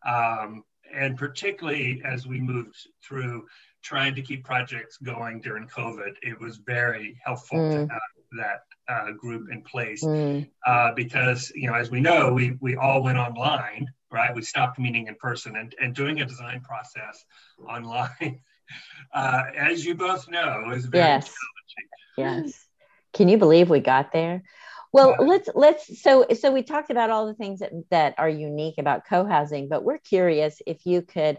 Um, 0.06 0.62
and 0.94 1.16
particularly 1.16 2.00
as 2.04 2.28
we 2.28 2.40
moved 2.40 2.76
through 3.02 3.46
trying 3.82 4.14
to 4.14 4.22
keep 4.22 4.44
projects 4.44 4.98
going 4.98 5.40
during 5.40 5.66
COVID, 5.66 6.14
it 6.22 6.40
was 6.40 6.58
very 6.58 7.18
helpful 7.24 7.58
mm. 7.58 7.72
to 7.72 7.78
have 7.92 8.00
that 8.38 8.62
uh, 8.86 9.10
group 9.12 9.50
in 9.50 9.62
place 9.62 10.04
mm. 10.04 10.48
Uh, 10.64 10.92
because 10.94 11.50
you 11.56 11.66
know, 11.68 11.74
as 11.74 11.90
we 11.90 12.00
know, 12.00 12.32
we 12.32 12.56
we 12.60 12.76
all 12.76 13.02
went 13.02 13.18
online, 13.18 13.88
right? 14.12 14.32
We 14.32 14.42
stopped 14.42 14.78
meeting 14.78 15.08
in 15.08 15.16
person 15.16 15.56
and, 15.56 15.74
and 15.80 15.92
doing 15.92 16.20
a 16.20 16.24
design 16.24 16.60
process 16.60 17.24
online 17.68 18.40
uh, 19.12 19.42
as 19.56 19.84
you 19.84 19.94
both 19.94 20.28
know, 20.28 20.70
is 20.70 20.86
very 20.86 21.04
yes. 21.04 21.34
challenging. 22.16 22.44
Yes. 22.44 22.66
Can 23.12 23.28
you 23.28 23.38
believe 23.38 23.68
we 23.68 23.80
got 23.80 24.12
there? 24.12 24.42
Well, 24.92 25.16
let's 25.18 25.48
let's 25.54 26.02
so 26.02 26.26
so 26.38 26.52
we 26.52 26.62
talked 26.62 26.90
about 26.90 27.08
all 27.08 27.26
the 27.26 27.34
things 27.34 27.60
that 27.60 27.72
that 27.90 28.14
are 28.18 28.28
unique 28.28 28.76
about 28.78 29.06
co-housing, 29.06 29.68
but 29.68 29.84
we're 29.84 29.98
curious 29.98 30.60
if 30.66 30.84
you 30.84 31.00
could 31.00 31.38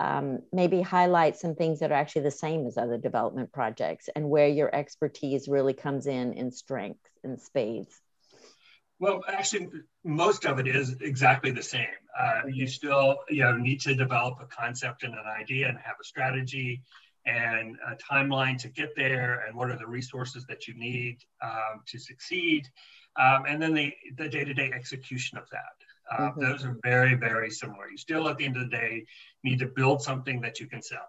um, 0.00 0.40
maybe 0.52 0.80
highlight 0.80 1.36
some 1.36 1.54
things 1.54 1.80
that 1.80 1.92
are 1.92 1.94
actually 1.94 2.22
the 2.22 2.30
same 2.30 2.66
as 2.66 2.76
other 2.76 2.98
development 2.98 3.52
projects 3.52 4.08
and 4.14 4.28
where 4.28 4.48
your 4.48 4.72
expertise 4.74 5.48
really 5.48 5.74
comes 5.74 6.06
in 6.06 6.32
in 6.32 6.50
strength 6.50 7.00
and 7.22 7.40
spades. 7.40 8.00
Well, 9.00 9.22
actually, 9.28 9.68
most 10.04 10.44
of 10.44 10.58
it 10.58 10.66
is 10.66 10.96
exactly 11.00 11.52
the 11.52 11.62
same. 11.62 11.86
Uh, 12.18 12.42
you 12.48 12.66
still, 12.66 13.18
you 13.28 13.44
know, 13.44 13.56
need 13.56 13.80
to 13.82 13.94
develop 13.94 14.38
a 14.40 14.46
concept 14.46 15.04
and 15.04 15.14
an 15.14 15.24
idea 15.40 15.68
and 15.68 15.78
have 15.78 15.96
a 16.00 16.04
strategy 16.04 16.82
and 17.24 17.76
a 17.86 17.94
timeline 18.12 18.58
to 18.58 18.68
get 18.68 18.90
there, 18.96 19.44
and 19.46 19.56
what 19.56 19.70
are 19.70 19.76
the 19.76 19.86
resources 19.86 20.46
that 20.46 20.66
you 20.66 20.74
need 20.74 21.18
um, 21.42 21.82
to 21.86 21.98
succeed, 21.98 22.66
um, 23.20 23.44
and 23.46 23.60
then 23.62 23.74
the 23.74 23.92
the 24.16 24.28
day-to-day 24.28 24.72
execution 24.74 25.38
of 25.38 25.44
that. 25.50 25.76
Uh, 26.10 26.30
mm-hmm. 26.30 26.40
Those 26.40 26.64
are 26.64 26.76
very, 26.82 27.14
very 27.14 27.50
similar. 27.50 27.90
You 27.90 27.98
still, 27.98 28.28
at 28.28 28.38
the 28.38 28.46
end 28.46 28.56
of 28.56 28.70
the 28.70 28.76
day, 28.76 29.04
need 29.44 29.58
to 29.58 29.66
build 29.66 30.02
something 30.02 30.40
that 30.40 30.58
you 30.58 30.66
can 30.66 30.82
sell 30.82 31.06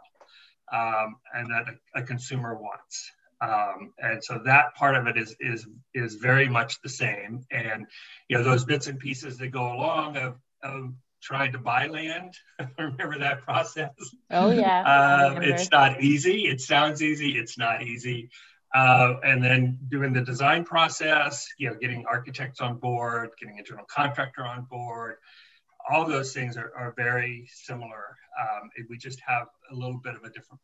um, 0.74 1.16
and 1.34 1.48
that 1.48 1.66
a, 1.70 2.02
a 2.02 2.04
consumer 2.04 2.54
wants. 2.56 3.12
Um, 3.42 3.94
and 4.00 4.24
so 4.24 4.42
that 4.46 4.76
part 4.76 4.96
of 4.96 5.08
it 5.08 5.18
is 5.18 5.36
is 5.40 5.66
is 5.94 6.16
very 6.16 6.50
much 6.50 6.82
the 6.82 6.90
same. 6.90 7.46
And 7.52 7.86
you 8.28 8.38
know 8.38 8.44
those 8.44 8.66
bits 8.66 8.88
and 8.88 9.00
pieces 9.00 9.38
that 9.38 9.50
go 9.50 9.74
along 9.74 10.18
of, 10.18 10.36
of 10.64 10.94
trying 11.22 11.52
to 11.54 11.58
buy 11.60 11.88
land. 11.88 12.34
remember 12.78 13.20
that 13.20 13.42
process? 13.42 13.92
Oh 14.32 14.52
yeah. 14.52 15.32
Um, 15.36 15.42
it's 15.44 15.72
not 15.72 16.02
easy. 16.02 16.48
It 16.48 16.62
sounds 16.62 17.02
easy. 17.02 17.38
It's 17.38 17.58
not 17.58 17.84
easy. 17.84 18.30
Uh, 18.74 19.16
and 19.24 19.44
then 19.44 19.80
doing 19.90 20.14
the 20.14 20.22
design 20.22 20.64
process, 20.64 21.48
you 21.58 21.70
know, 21.70 21.76
getting 21.76 22.06
architects 22.06 22.62
on 22.62 22.78
board, 22.78 23.32
getting 23.40 23.60
a 23.60 23.64
general 23.64 23.88
contractor 23.90 24.46
on 24.46 24.68
board, 24.70 25.16
all 25.90 26.06
those 26.06 26.34
things 26.34 26.56
are, 26.56 26.72
are 26.78 26.94
very 26.96 27.50
similar. 27.52 28.16
Um, 28.40 28.70
we 28.90 28.98
just 28.98 29.20
have 29.26 29.48
a 29.72 29.76
little 29.76 30.00
bit 30.04 30.16
of 30.16 30.24
a 30.24 30.30
different 30.30 30.62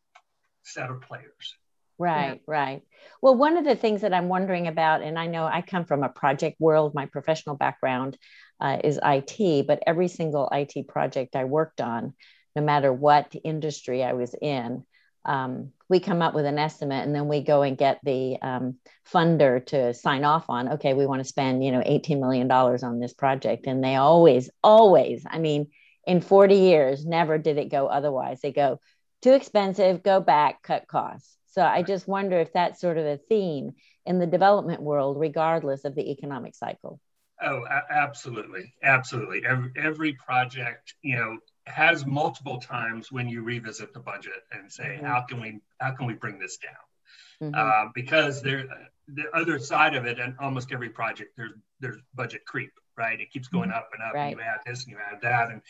set 0.62 0.88
of 0.88 1.00
players. 1.00 1.56
Right, 1.98 2.42
yeah. 2.46 2.52
right. 2.52 2.82
Well, 3.22 3.34
one 3.34 3.56
of 3.56 3.64
the 3.64 3.76
things 3.76 4.02
that 4.02 4.12
I'm 4.12 4.28
wondering 4.28 4.68
about, 4.68 5.02
and 5.02 5.18
I 5.18 5.26
know 5.26 5.44
I 5.44 5.62
come 5.62 5.84
from 5.84 6.02
a 6.02 6.08
project 6.08 6.60
world, 6.60 6.94
my 6.94 7.06
professional 7.06 7.56
background 7.56 8.18
uh, 8.60 8.78
is 8.84 9.00
IT, 9.02 9.66
but 9.66 9.82
every 9.86 10.08
single 10.08 10.48
IT 10.52 10.88
project 10.88 11.36
I 11.36 11.44
worked 11.44 11.80
on, 11.80 12.14
no 12.54 12.62
matter 12.62 12.92
what 12.92 13.34
industry 13.44 14.02
I 14.02 14.12
was 14.12 14.34
in, 14.40 14.84
um, 15.26 15.72
we 15.88 16.00
come 16.00 16.22
up 16.22 16.34
with 16.34 16.46
an 16.46 16.58
estimate 16.58 17.04
and 17.04 17.14
then 17.14 17.28
we 17.28 17.42
go 17.42 17.62
and 17.62 17.76
get 17.76 17.98
the 18.04 18.38
um, 18.40 18.76
funder 19.12 19.64
to 19.66 19.92
sign 19.92 20.24
off 20.24 20.48
on 20.48 20.74
okay 20.74 20.94
we 20.94 21.06
want 21.06 21.20
to 21.20 21.28
spend 21.28 21.64
you 21.64 21.72
know 21.72 21.82
18 21.84 22.20
million 22.20 22.48
dollars 22.48 22.82
on 22.82 23.00
this 23.00 23.12
project 23.12 23.66
and 23.66 23.82
they 23.82 23.96
always 23.96 24.48
always 24.62 25.24
i 25.28 25.38
mean 25.38 25.66
in 26.06 26.20
40 26.20 26.54
years 26.54 27.04
never 27.04 27.38
did 27.38 27.58
it 27.58 27.70
go 27.70 27.86
otherwise 27.88 28.40
they 28.40 28.52
go 28.52 28.78
too 29.20 29.32
expensive 29.32 30.02
go 30.02 30.20
back 30.20 30.62
cut 30.62 30.86
costs 30.86 31.36
so 31.56 31.62
I 31.62 31.82
just 31.82 32.06
wonder 32.06 32.38
if 32.38 32.52
that's 32.52 32.80
sort 32.80 32.98
of 32.98 33.06
a 33.06 33.16
theme 33.16 33.72
in 34.04 34.18
the 34.18 34.26
development 34.26 34.82
world, 34.82 35.18
regardless 35.18 35.86
of 35.86 35.94
the 35.94 36.10
economic 36.10 36.54
cycle. 36.54 37.00
Oh, 37.40 37.64
a- 37.64 37.92
absolutely, 37.92 38.74
absolutely. 38.82 39.42
Every, 39.46 39.70
every 39.74 40.12
project, 40.12 40.94
you 41.00 41.16
know, 41.16 41.38
has 41.66 42.04
multiple 42.04 42.58
times 42.58 43.10
when 43.10 43.26
you 43.28 43.42
revisit 43.42 43.94
the 43.94 44.00
budget 44.00 44.42
and 44.52 44.70
say, 44.70 44.96
mm-hmm. 44.96 45.06
how 45.06 45.22
can 45.22 45.40
we 45.40 45.60
how 45.80 45.92
can 45.92 46.06
we 46.06 46.12
bring 46.12 46.38
this 46.38 46.58
down? 46.58 47.50
Mm-hmm. 47.50 47.54
Uh, 47.58 47.90
because 47.94 48.42
there, 48.42 48.66
the 49.08 49.24
other 49.34 49.58
side 49.58 49.94
of 49.94 50.04
it, 50.04 50.18
and 50.18 50.34
almost 50.38 50.72
every 50.72 50.90
project, 50.90 51.32
there's 51.38 51.52
there's 51.80 51.98
budget 52.14 52.44
creep, 52.46 52.72
right? 52.98 53.18
It 53.18 53.30
keeps 53.30 53.48
going 53.48 53.70
mm-hmm. 53.70 53.78
up 53.78 53.88
and 53.94 54.02
up. 54.02 54.14
Right. 54.14 54.28
And 54.28 54.36
you 54.36 54.42
add 54.42 54.60
this 54.66 54.84
and 54.84 54.92
you 54.92 54.98
add 55.10 55.20
that, 55.22 55.50
and 55.50 55.62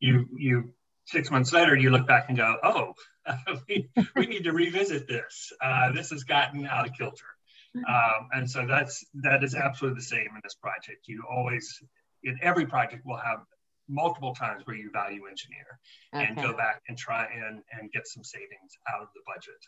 you 0.00 0.28
you 0.36 0.74
six 1.10 1.30
months 1.30 1.52
later 1.52 1.74
you 1.76 1.90
look 1.90 2.06
back 2.06 2.26
and 2.28 2.36
go, 2.36 2.56
oh, 2.62 2.94
we, 3.68 3.90
we 4.16 4.26
need 4.26 4.44
to 4.44 4.52
revisit 4.52 5.06
this. 5.08 5.52
Uh, 5.60 5.92
this 5.92 6.10
has 6.10 6.24
gotten 6.24 6.66
out 6.66 6.86
of 6.86 6.94
kilter. 6.94 7.26
Um, 7.76 8.28
and 8.32 8.50
so 8.50 8.66
that's 8.66 9.04
that 9.22 9.44
is 9.44 9.54
absolutely 9.54 9.98
the 9.98 10.04
same 10.04 10.26
in 10.34 10.40
this 10.42 10.54
project. 10.54 11.06
You 11.06 11.22
always 11.30 11.80
in 12.24 12.36
every 12.42 12.66
project 12.66 13.06
will 13.06 13.16
have 13.16 13.38
multiple 13.88 14.34
times 14.34 14.62
where 14.64 14.76
you 14.76 14.90
value 14.92 15.26
engineer 15.28 15.78
okay. 16.14 16.26
and 16.26 16.36
go 16.36 16.56
back 16.56 16.82
and 16.88 16.96
try 16.96 17.26
and, 17.26 17.62
and 17.72 17.90
get 17.92 18.06
some 18.06 18.22
savings 18.22 18.76
out 18.92 19.02
of 19.02 19.08
the 19.14 19.20
budget. 19.26 19.60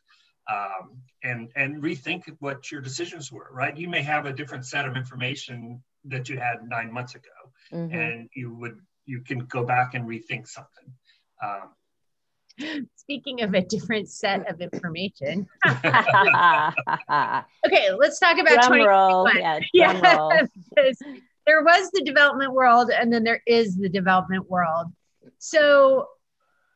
Um, 0.50 1.02
and 1.22 1.50
and 1.54 1.82
rethink 1.82 2.24
what 2.40 2.72
your 2.72 2.80
decisions 2.80 3.30
were, 3.30 3.48
right? 3.52 3.76
You 3.76 3.88
may 3.88 4.02
have 4.02 4.26
a 4.26 4.32
different 4.32 4.66
set 4.66 4.86
of 4.86 4.96
information 4.96 5.82
that 6.06 6.28
you 6.28 6.38
had 6.38 6.56
nine 6.66 6.92
months 6.92 7.14
ago, 7.14 7.28
mm-hmm. 7.72 7.94
and 7.94 8.28
you 8.34 8.52
would 8.52 8.80
you 9.06 9.20
can 9.20 9.40
go 9.40 9.64
back 9.64 9.94
and 9.94 10.08
rethink 10.08 10.48
something. 10.48 10.92
Um, 11.42 11.70
Speaking 12.96 13.42
of 13.42 13.54
a 13.54 13.62
different 13.62 14.08
set 14.08 14.48
of 14.48 14.60
information. 14.60 15.46
okay, 15.66 15.82
let's 17.98 18.18
talk 18.20 18.38
about 18.38 18.68
drum 18.68 18.86
roll. 18.86 19.28
Yeah, 19.34 19.58
yeah 19.72 19.92
there 21.46 21.62
was 21.64 21.90
the 21.92 22.02
development 22.04 22.52
world 22.52 22.90
and 22.90 23.12
then 23.12 23.24
there 23.24 23.42
is 23.46 23.76
the 23.76 23.88
development 23.88 24.48
world. 24.48 24.92
So 25.38 26.06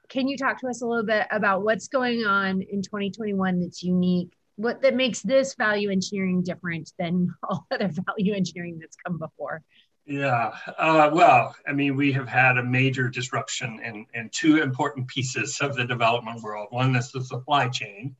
can 0.08 0.28
you 0.28 0.36
talk 0.36 0.60
to 0.60 0.68
us 0.68 0.82
a 0.82 0.86
little 0.86 1.04
bit 1.04 1.26
about 1.30 1.62
what's 1.62 1.88
going 1.88 2.24
on 2.24 2.62
in 2.62 2.82
2021 2.82 3.60
that's 3.60 3.82
unique? 3.82 4.32
What 4.56 4.82
that 4.82 4.94
makes 4.94 5.20
this 5.20 5.54
value 5.54 5.90
engineering 5.90 6.42
different 6.42 6.90
than 6.98 7.34
all 7.48 7.66
other 7.70 7.90
value 8.06 8.34
engineering 8.34 8.78
that's 8.80 8.96
come 9.06 9.18
before? 9.18 9.62
Yeah, 10.08 10.52
uh, 10.78 11.10
well, 11.12 11.56
I 11.66 11.72
mean, 11.72 11.96
we 11.96 12.12
have 12.12 12.28
had 12.28 12.58
a 12.58 12.62
major 12.62 13.08
disruption 13.08 13.80
in, 13.84 14.06
in 14.14 14.30
two 14.32 14.62
important 14.62 15.08
pieces 15.08 15.58
of 15.60 15.74
the 15.74 15.84
development 15.84 16.42
world. 16.42 16.68
One 16.70 16.94
is 16.94 17.10
the 17.10 17.24
supply 17.24 17.68
chain, 17.68 18.14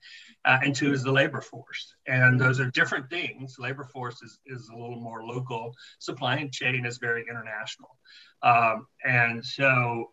uh, 0.45 0.59
and 0.65 0.75
two 0.75 0.93
is 0.93 1.05
the 1.05 1.13
labor 1.13 1.41
force. 1.41 1.95
And 2.09 2.41
those 2.41 2.59
are 2.59 2.69
different 2.73 3.09
things. 3.09 3.55
Labor 3.61 3.85
force 3.85 4.21
is, 4.21 4.41
is 4.47 4.69
a 4.69 4.77
little 4.77 4.99
more 4.99 5.23
local, 5.25 5.77
supply 6.01 6.49
chain 6.51 6.85
is 6.85 6.99
very 6.99 7.25
international. 7.31 7.97
Um, 8.43 8.89
and 9.05 9.45
so 9.45 10.11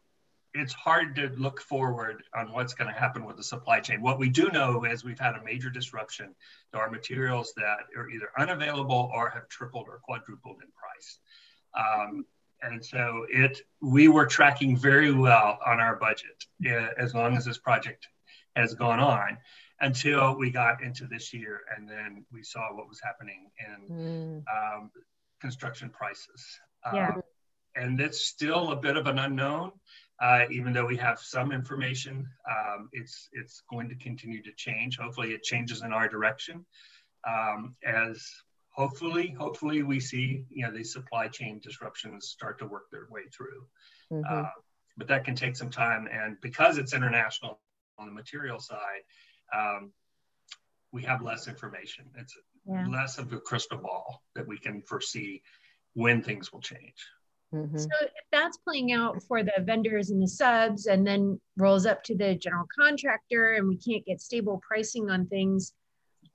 it's 0.54 0.74
hard 0.74 1.16
to 1.16 1.30
look 1.38 1.60
forward 1.60 2.22
on 2.36 2.52
what's 2.52 2.76
going 2.76 2.94
to 2.94 3.00
happen 3.00 3.26
with 3.26 3.38
the 3.38 3.44
supply 3.44 3.80
chain. 3.80 4.00
What 4.00 4.20
we 4.20 4.30
do 4.30 4.50
know 4.50 4.84
is 4.84 5.04
we've 5.04 5.20
had 5.20 5.34
a 5.36 5.44
major 5.44 5.72
disruption 5.72 6.36
to 6.72 6.78
our 6.78 6.92
materials 6.92 7.52
that 7.58 7.78
are 7.98 8.12
either 8.12 8.30
unavailable 8.38 9.10
or 9.12 9.32
have 9.32 9.50
tripled 9.50 9.88
or 9.88 10.02
quadrupled 10.04 10.58
in 10.62 10.70
price. 10.80 11.18
Um, 11.78 12.26
and 12.64 12.84
so 12.84 13.26
it 13.30 13.62
we 13.82 14.08
were 14.08 14.26
tracking 14.26 14.76
very 14.78 15.12
well 15.12 15.60
on 15.66 15.80
our 15.80 15.96
budget 15.96 16.46
uh, 16.66 16.90
as 16.98 17.14
long 17.14 17.36
as 17.38 17.46
this 17.46 17.58
project 17.58 18.08
has 18.56 18.74
gone 18.74 19.00
on 19.00 19.38
until 19.82 20.38
we 20.38 20.50
got 20.50 20.82
into 20.82 21.06
this 21.06 21.34
year 21.34 21.62
and 21.76 21.90
then 21.90 22.26
we 22.32 22.42
saw 22.42 22.74
what 22.74 22.88
was 22.88 23.02
happening 23.04 23.52
in 23.60 23.96
mm. 23.96 24.44
um, 24.56 24.92
construction 25.42 25.90
prices 25.90 26.60
yeah. 26.94 27.10
Um, 27.10 27.22
and 27.76 28.00
it's 28.02 28.26
still 28.26 28.72
a 28.72 28.76
bit 28.76 28.98
of 28.98 29.08
an 29.08 29.20
unknown 29.20 29.72
uh, 30.22 30.44
even 30.52 30.74
though 30.74 30.86
we 30.86 30.98
have 30.98 31.20
some 31.20 31.52
information 31.52 32.28
um, 32.50 32.90
it's 32.94 33.30
it's 33.34 33.64
going 33.70 33.90
to 33.90 33.96
continue 33.96 34.42
to 34.44 34.52
change 34.56 34.98
hopefully 34.98 35.32
it 35.32 35.44
changes 35.44 35.82
in 35.82 35.92
our 35.92 36.08
direction 36.08 36.66
um, 37.28 37.76
as 37.86 38.26
hopefully, 38.74 39.36
hopefully 39.38 39.84
we 39.84 40.00
see 40.00 40.46
you 40.50 40.66
know 40.66 40.72
these 40.72 40.94
supply 40.94 41.28
chain 41.28 41.60
disruptions 41.64 42.28
start 42.28 42.60
to 42.60 42.66
work 42.66 42.90
their 42.92 43.08
way 43.10 43.22
through. 43.36 43.66
Mm-hmm. 44.12 44.24
Uh, 44.30 44.50
but 44.98 45.08
that 45.08 45.26
can 45.26 45.36
take 45.36 45.56
some 45.56 45.70
time, 45.70 46.08
and 46.12 46.38
because 46.42 46.78
it's 46.78 46.94
international 46.94 47.60
on 47.98 48.08
the 48.08 48.14
material 48.14 48.60
side, 48.60 49.04
um, 49.56 49.92
we 50.92 51.04
have 51.04 51.22
less 51.22 51.48
information. 51.48 52.06
It's 52.16 52.36
yeah. 52.66 52.86
less 52.88 53.18
of 53.18 53.32
a 53.34 53.40
crystal 53.40 53.80
ball 53.80 54.22
that 54.36 54.48
we 54.48 54.58
can 54.58 54.82
foresee 54.84 55.42
when 55.94 56.22
things 56.22 56.52
will 56.52 56.62
change. 56.62 56.96
Mm-hmm. 57.54 57.78
So 57.78 57.88
if 58.02 58.12
that's 58.32 58.58
playing 58.58 58.94
out 58.94 59.22
for 59.24 59.44
the 59.44 59.54
vendors 59.60 60.10
and 60.10 60.22
the 60.22 60.28
subs, 60.28 60.88
and 60.88 61.06
then 61.06 61.40
rolls 61.58 61.86
up 61.86 62.04
to 62.04 62.16
the 62.16 62.36
general 62.36 62.66
contractor, 62.80 63.54
and 63.54 63.68
we 63.68 63.78
can't 63.78 64.06
get 64.06 64.22
stable 64.22 64.62
pricing 64.68 65.10
on 65.10 65.28
things, 65.28 65.74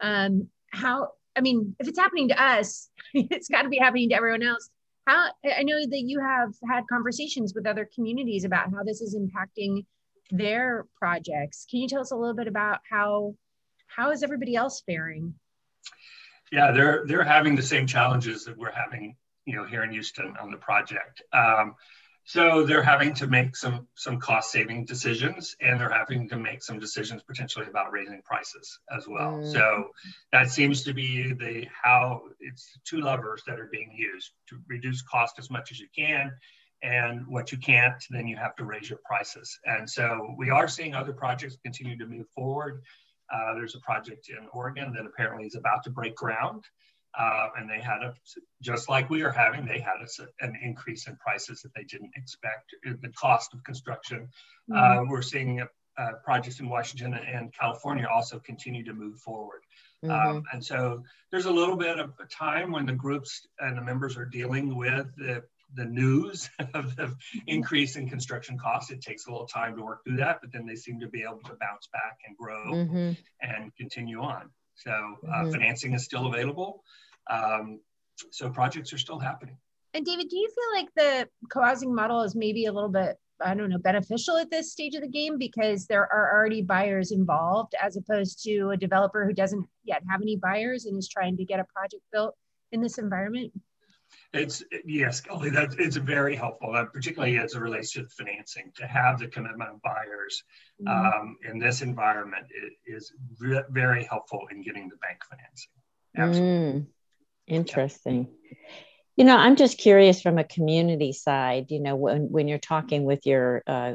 um, 0.01 0.49
how 0.73 1.09
I 1.39 1.41
mean, 1.41 1.77
if 1.79 1.87
it's 1.87 1.99
happening 1.99 2.29
to 2.29 2.43
us, 2.43 2.91
it's 3.15 3.49
got 3.49 3.63
to 3.63 3.69
be 3.69 3.79
happening 3.79 4.09
to 4.11 4.17
everyone 4.17 4.43
else. 4.43 4.69
How 5.07 5.31
I 5.57 5.63
know 5.63 5.79
that 5.79 6.03
you 6.05 6.21
have 6.21 6.51
had 6.69 6.85
conversations 6.91 7.55
with 7.55 7.67
other 7.67 7.89
communities 7.95 8.45
about 8.45 8.71
how 8.71 8.83
this 8.85 9.01
is 9.01 9.17
impacting 9.17 9.87
their 10.31 10.85
projects. 10.99 11.67
Can 11.71 11.81
you 11.81 11.89
tell 11.89 12.01
us 12.01 12.11
a 12.11 12.17
little 12.17 12.35
bit 12.35 12.49
about 12.49 12.81
how 12.91 13.35
how 13.87 14.11
is 14.11 14.23
everybody 14.23 14.55
else 14.55 14.83
faring? 14.85 15.35
Yeah, 16.53 16.73
they're 16.73 17.05
they're 17.07 17.25
having 17.25 17.55
the 17.57 17.63
same 17.63 17.87
challenges 17.87 18.45
that 18.45 18.59
we're 18.59 18.73
having, 18.73 19.17
you 19.47 19.57
know, 19.57 19.65
here 19.65 19.83
in 19.83 19.93
Houston 19.93 20.35
on 20.43 20.51
the 20.51 20.59
project. 20.59 21.23
Um, 21.33 21.77
so 22.29 22.63
they're 22.63 22.83
having 22.83 23.15
to 23.15 23.27
make 23.27 23.57
some 23.57 23.89
some 23.95 24.21
cost 24.21 24.53
saving 24.53 24.85
decisions, 24.85 25.57
and 25.63 25.81
they're 25.81 25.89
having 25.89 26.29
to 26.29 26.37
make 26.37 26.63
some 26.63 26.79
decisions 26.79 27.23
potentially 27.23 27.65
about 27.67 27.91
raising 27.91 28.21
prices 28.21 28.81
as 28.95 29.09
well. 29.09 29.39
Mm. 29.39 29.51
So 29.51 29.89
that 30.31 30.51
seems 30.51 30.83
to 30.83 30.93
be 30.93 31.33
the 31.33 31.67
how 31.83 32.21
it's 32.39 32.79
two 32.85 33.01
levers 33.01 33.43
that 33.47 33.59
are 33.59 33.71
being 33.73 33.93
used 33.97 34.33
to 34.51 34.59
reduce 34.69 35.01
cost 35.01 35.39
as 35.39 35.49
much 35.49 35.73
as 35.73 35.81
you 35.81 35.87
can, 35.97 36.31
and 36.83 37.27
what 37.27 37.51
you 37.51 37.57
can't, 37.57 38.05
then 38.11 38.27
you 38.29 38.37
have 38.37 38.55
to 38.57 38.65
raise 38.67 38.91
your 38.91 39.01
prices. 39.07 39.59
And 39.65 39.89
so 39.89 40.35
we 40.37 40.51
are 40.51 40.69
seeing 40.69 40.95
other 40.95 41.15
projects 41.15 41.57
continue 41.65 41.97
to 41.97 42.07
move 42.07 42.27
forward. 42.35 42.83
Uh, 43.33 43.55
there's 43.55 43.75
a 43.75 43.81
project 43.81 44.29
in 44.29 44.47
Oregon 44.53 44.93
that 44.93 45.07
apparently 45.07 45.47
is 45.47 45.55
about 45.55 45.83
to 45.85 45.91
break 45.91 46.15
ground. 46.15 46.65
Uh, 47.19 47.49
and 47.59 47.69
they 47.69 47.81
had 47.81 48.03
a 48.03 48.15
just 48.63 48.89
like 48.89 49.11
we 49.11 49.23
are 49.23 49.33
having 49.33 49.65
they 49.67 49.81
had 49.81 49.97
a, 50.01 50.45
an 50.45 50.57
increase 50.63 51.09
in 51.09 51.17
prices 51.17 51.63
that 51.63 51.75
they 51.75 51.83
didn't 51.83 52.13
expect 52.15 52.75
the 52.85 53.09
cost 53.09 53.53
of 53.55 53.65
construction 53.65 54.29
mm-hmm. 54.71 54.77
uh, 54.77 55.05
we're 55.11 55.21
seeing 55.23 55.61
uh, 55.61 56.13
projects 56.23 56.61
in 56.61 56.69
washington 56.69 57.15
and 57.15 57.53
california 57.53 58.07
also 58.07 58.39
continue 58.39 58.85
to 58.85 58.93
move 58.93 59.19
forward 59.19 59.63
mm-hmm. 60.05 60.13
um, 60.13 60.45
and 60.53 60.65
so 60.65 61.03
there's 61.33 61.47
a 61.47 61.51
little 61.51 61.77
bit 61.77 61.99
of 61.99 62.13
a 62.21 62.27
time 62.27 62.71
when 62.71 62.87
the 62.87 62.93
groups 62.93 63.49
and 63.59 63.77
the 63.77 63.83
members 63.83 64.17
are 64.17 64.27
dealing 64.27 64.77
with 64.77 65.07
the 65.17 65.43
the 65.75 65.85
news 65.85 66.49
of 66.75 66.97
the 66.97 67.15
increase 67.47 67.97
in 67.97 68.09
construction 68.09 68.57
costs. 68.57 68.91
It 68.91 69.03
takes 69.03 69.27
a 69.27 69.31
little 69.31 69.47
time 69.47 69.77
to 69.77 69.83
work 69.83 70.03
through 70.03 70.17
that, 70.17 70.39
but 70.41 70.51
then 70.51 70.65
they 70.65 70.77
seem 70.77 70.99
to 71.01 71.09
be 71.09 71.25
able 71.25 71.41
to 71.45 71.57
bounce 71.61 71.89
back 71.93 72.19
and 72.27 72.35
grow 72.39 72.73
mm-hmm. 72.73 73.13
and 73.43 73.77
continue 73.77 74.23
on. 74.23 74.49
So 74.77 74.91
uh, 74.93 75.27
mm-hmm. 75.27 75.51
financing 75.51 75.93
is 75.93 76.05
still 76.05 76.27
available. 76.27 76.83
Um, 77.29 77.81
so 78.31 78.51
projects 78.51 78.93
are 78.93 78.99
still 78.99 79.19
happening. 79.19 79.57
And 79.95 80.05
David, 80.05 80.29
do 80.29 80.37
you 80.37 80.49
feel 80.49 80.81
like 80.81 80.89
the 80.95 81.29
co-housing 81.51 81.95
model 81.95 82.23
is 82.23 82.35
maybe 82.35 82.67
a 82.67 82.73
little 82.73 82.91
bit, 82.91 83.17
I 83.41 83.55
don't 83.55 83.71
know, 83.71 83.79
beneficial 83.79 84.37
at 84.37 84.51
this 84.51 84.73
stage 84.73 84.95
of 84.95 85.03
the 85.03 85.09
game 85.09 85.39
because 85.39 85.87
there 85.87 86.03
are 86.13 86.33
already 86.33 86.63
buyers 86.63 87.11
involved 87.13 87.75
as 87.81 87.97
opposed 87.97 88.43
to 88.45 88.71
a 88.71 88.77
developer 88.77 89.25
who 89.25 89.33
doesn't 89.33 89.67
yet 89.85 90.03
have 90.11 90.21
any 90.21 90.37
buyers 90.37 90.85
and 90.85 90.99
is 90.99 91.09
trying 91.09 91.37
to 91.39 91.45
get 91.45 91.61
a 91.61 91.65
project 91.65 92.03
built 92.13 92.35
in 92.73 92.81
this 92.81 92.99
environment? 92.99 93.53
It's 94.33 94.63
yes, 94.85 95.21
Kelly, 95.21 95.51
that 95.51 95.75
it's 95.79 95.97
very 95.97 96.37
helpful, 96.37 96.75
uh, 96.75 96.85
particularly 96.85 97.39
as 97.39 97.55
it 97.55 97.61
relates 97.61 97.93
to 97.93 98.07
financing. 98.09 98.73
To 98.77 98.87
have 98.87 99.19
the 99.19 99.29
commitment 99.29 99.71
of 99.71 99.83
buyers 99.83 100.45
mm-hmm. 100.83 101.21
um, 101.21 101.37
in 101.49 101.59
this 101.59 101.81
environment 101.83 102.47
is 102.87 103.13
re- 103.39 103.65
very 103.71 104.05
helpful 104.05 104.47
in 104.51 104.63
getting 104.63 104.89
the 104.89 104.97
bank 104.97 105.19
financing. 105.29 105.71
Absolutely. 106.17 106.81
Mm. 106.81 106.87
Interesting. 107.49 108.29
You 109.17 109.25
know, 109.25 109.37
I'm 109.37 109.57
just 109.57 109.79
curious 109.79 110.23
from 110.23 110.39
a 110.39 110.45
community 110.45 111.13
side, 111.13 111.71
you 111.71 111.81
know, 111.81 111.97
when, 111.97 112.31
when 112.31 112.47
you're 112.47 112.59
talking 112.59 113.05
with 113.05 113.27
your 113.27 113.63
uh, 113.67 113.95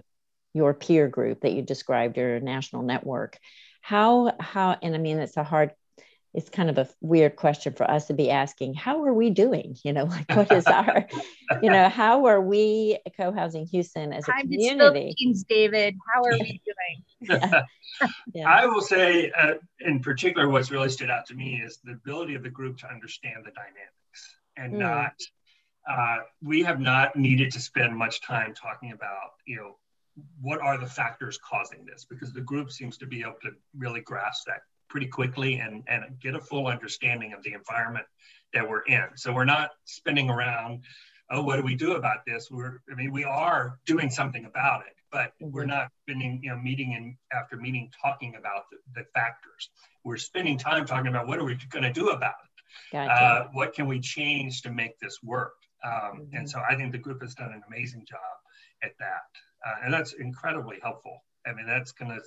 your 0.53 0.73
peer 0.73 1.07
group 1.07 1.41
that 1.41 1.53
you 1.53 1.61
described, 1.61 2.17
your 2.17 2.39
national 2.39 2.83
network, 2.83 3.37
how 3.81 4.33
how 4.39 4.77
and 4.81 4.95
I 4.95 4.97
mean 4.97 5.19
it's 5.19 5.37
a 5.37 5.43
hard 5.43 5.71
it's 6.33 6.49
kind 6.49 6.69
of 6.69 6.77
a 6.77 6.87
weird 7.01 7.35
question 7.35 7.73
for 7.73 7.89
us 7.89 8.07
to 8.07 8.13
be 8.13 8.31
asking 8.31 8.73
how 8.73 9.03
are 9.03 9.13
we 9.13 9.29
doing 9.29 9.75
you 9.83 9.93
know 9.93 10.03
like 10.05 10.29
what 10.35 10.51
is 10.51 10.65
our 10.65 11.07
you 11.61 11.69
know 11.69 11.89
how 12.01 12.25
are 12.25 12.41
we 12.41 12.97
co-housing 13.15 13.65
houston 13.65 14.13
as 14.13 14.27
a 14.27 14.31
Time 14.31 14.41
community 14.41 15.15
david 15.47 15.95
how 16.13 16.23
are 16.23 16.33
we 16.33 16.61
doing 16.65 17.03
yeah. 17.41 17.61
Yeah. 18.33 18.49
i 18.49 18.65
will 18.65 18.81
say 18.81 19.31
uh, 19.31 19.55
in 19.79 19.99
particular 19.99 20.49
what's 20.49 20.71
really 20.71 20.89
stood 20.89 21.09
out 21.09 21.25
to 21.27 21.35
me 21.35 21.61
is 21.63 21.79
the 21.83 21.93
ability 21.93 22.35
of 22.35 22.43
the 22.43 22.49
group 22.49 22.77
to 22.79 22.89
understand 22.89 23.45
the 23.45 23.51
dynamics 23.51 24.37
and 24.57 24.73
mm. 24.73 24.79
not 24.79 25.13
uh, 25.89 26.19
we 26.41 26.63
have 26.63 26.79
not 26.79 27.13
needed 27.17 27.51
to 27.51 27.59
spend 27.59 27.95
much 27.95 28.21
time 28.21 28.53
talking 28.53 28.91
about 28.91 29.31
you 29.45 29.57
know 29.57 29.77
what 30.41 30.61
are 30.61 30.77
the 30.77 30.85
factors 30.85 31.39
causing 31.43 31.85
this 31.85 32.05
because 32.07 32.31
the 32.31 32.41
group 32.41 32.71
seems 32.71 32.97
to 32.97 33.07
be 33.07 33.21
able 33.21 33.35
to 33.41 33.49
really 33.75 34.01
grasp 34.01 34.45
that 34.45 34.61
pretty 34.93 35.07
quickly 35.07 35.55
and, 35.55 35.83
and 35.87 36.03
get 36.21 36.35
a 36.35 36.39
full 36.39 36.67
understanding 36.67 37.33
of 37.33 37.41
the 37.41 37.51
environment 37.51 38.05
that 38.53 38.69
we're 38.69 38.83
in. 38.83 39.03
So 39.15 39.33
we're 39.33 39.43
not 39.43 39.71
spinning 39.85 40.29
around, 40.29 40.83
oh, 41.31 41.41
what 41.41 41.55
do 41.55 41.63
we 41.63 41.73
do 41.73 41.93
about 41.93 42.17
this? 42.27 42.51
We're, 42.51 42.79
I 42.91 42.93
mean, 42.93 43.11
we 43.11 43.23
are 43.23 43.79
doing 43.87 44.11
something 44.11 44.45
about 44.45 44.81
it, 44.81 44.93
but 45.11 45.33
mm-hmm. 45.41 45.51
we're 45.51 45.65
not 45.65 45.87
spending, 46.03 46.41
you 46.43 46.51
know, 46.51 46.57
meeting 46.57 46.93
and 46.93 47.15
after 47.35 47.57
meeting 47.57 47.89
talking 48.03 48.35
about 48.35 48.65
the, 48.71 48.77
the 48.93 49.07
factors. 49.15 49.71
We're 50.03 50.17
spending 50.17 50.59
time 50.59 50.85
talking 50.85 51.07
about 51.07 51.27
what 51.27 51.39
are 51.39 51.43
we 51.43 51.57
going 51.71 51.91
to 51.91 51.91
do 51.91 52.09
about 52.09 52.35
it? 52.43 52.95
Gotcha. 52.95 53.11
Uh, 53.11 53.47
what 53.53 53.73
can 53.73 53.87
we 53.87 53.99
change 53.99 54.61
to 54.61 54.69
make 54.69 54.99
this 54.99 55.17
work? 55.23 55.55
Um, 55.83 55.91
mm-hmm. 55.91 56.35
And 56.35 56.47
so 56.47 56.61
I 56.69 56.75
think 56.75 56.91
the 56.91 56.99
group 56.99 57.23
has 57.23 57.33
done 57.33 57.51
an 57.51 57.63
amazing 57.67 58.05
job 58.07 58.19
at 58.83 58.91
that. 58.99 59.23
Uh, 59.65 59.85
and 59.85 59.91
that's 59.91 60.13
incredibly 60.13 60.77
helpful. 60.83 61.23
I 61.45 61.53
mean, 61.53 61.67
that's 61.67 61.91
going 61.91 62.11
to 62.11 62.21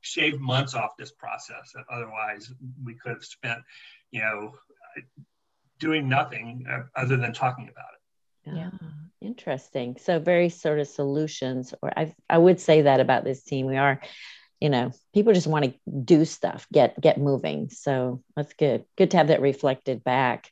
shave 0.00 0.40
months 0.40 0.74
off 0.74 0.96
this 0.98 1.12
process 1.12 1.72
otherwise 1.90 2.52
we 2.84 2.94
could 2.94 3.12
have 3.12 3.24
spent, 3.24 3.58
you 4.10 4.20
know, 4.20 4.54
doing 5.78 6.08
nothing 6.08 6.64
uh, 6.70 6.82
other 6.94 7.16
than 7.16 7.32
talking 7.32 7.68
about 7.68 7.86
it. 7.94 8.54
Yeah. 8.56 8.70
Interesting. 9.20 9.96
So 10.00 10.18
very 10.18 10.48
sort 10.48 10.78
of 10.78 10.88
solutions, 10.88 11.74
or 11.82 11.92
I, 11.94 12.14
I 12.28 12.38
would 12.38 12.58
say 12.58 12.82
that 12.82 13.00
about 13.00 13.22
this 13.22 13.42
team. 13.42 13.66
We 13.66 13.76
are, 13.76 14.00
you 14.60 14.70
know, 14.70 14.92
people 15.12 15.34
just 15.34 15.46
want 15.46 15.66
to 15.66 15.74
do 16.04 16.24
stuff, 16.24 16.66
get 16.72 16.98
get 16.98 17.18
moving. 17.18 17.68
So 17.68 18.22
that's 18.34 18.54
good. 18.54 18.84
Good 18.96 19.10
to 19.10 19.18
have 19.18 19.28
that 19.28 19.42
reflected 19.42 20.02
back. 20.02 20.50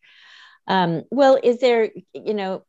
Um, 0.67 1.05
well, 1.11 1.39
is 1.43 1.61
there, 1.61 1.91
you 2.13 2.35
know, 2.35 2.63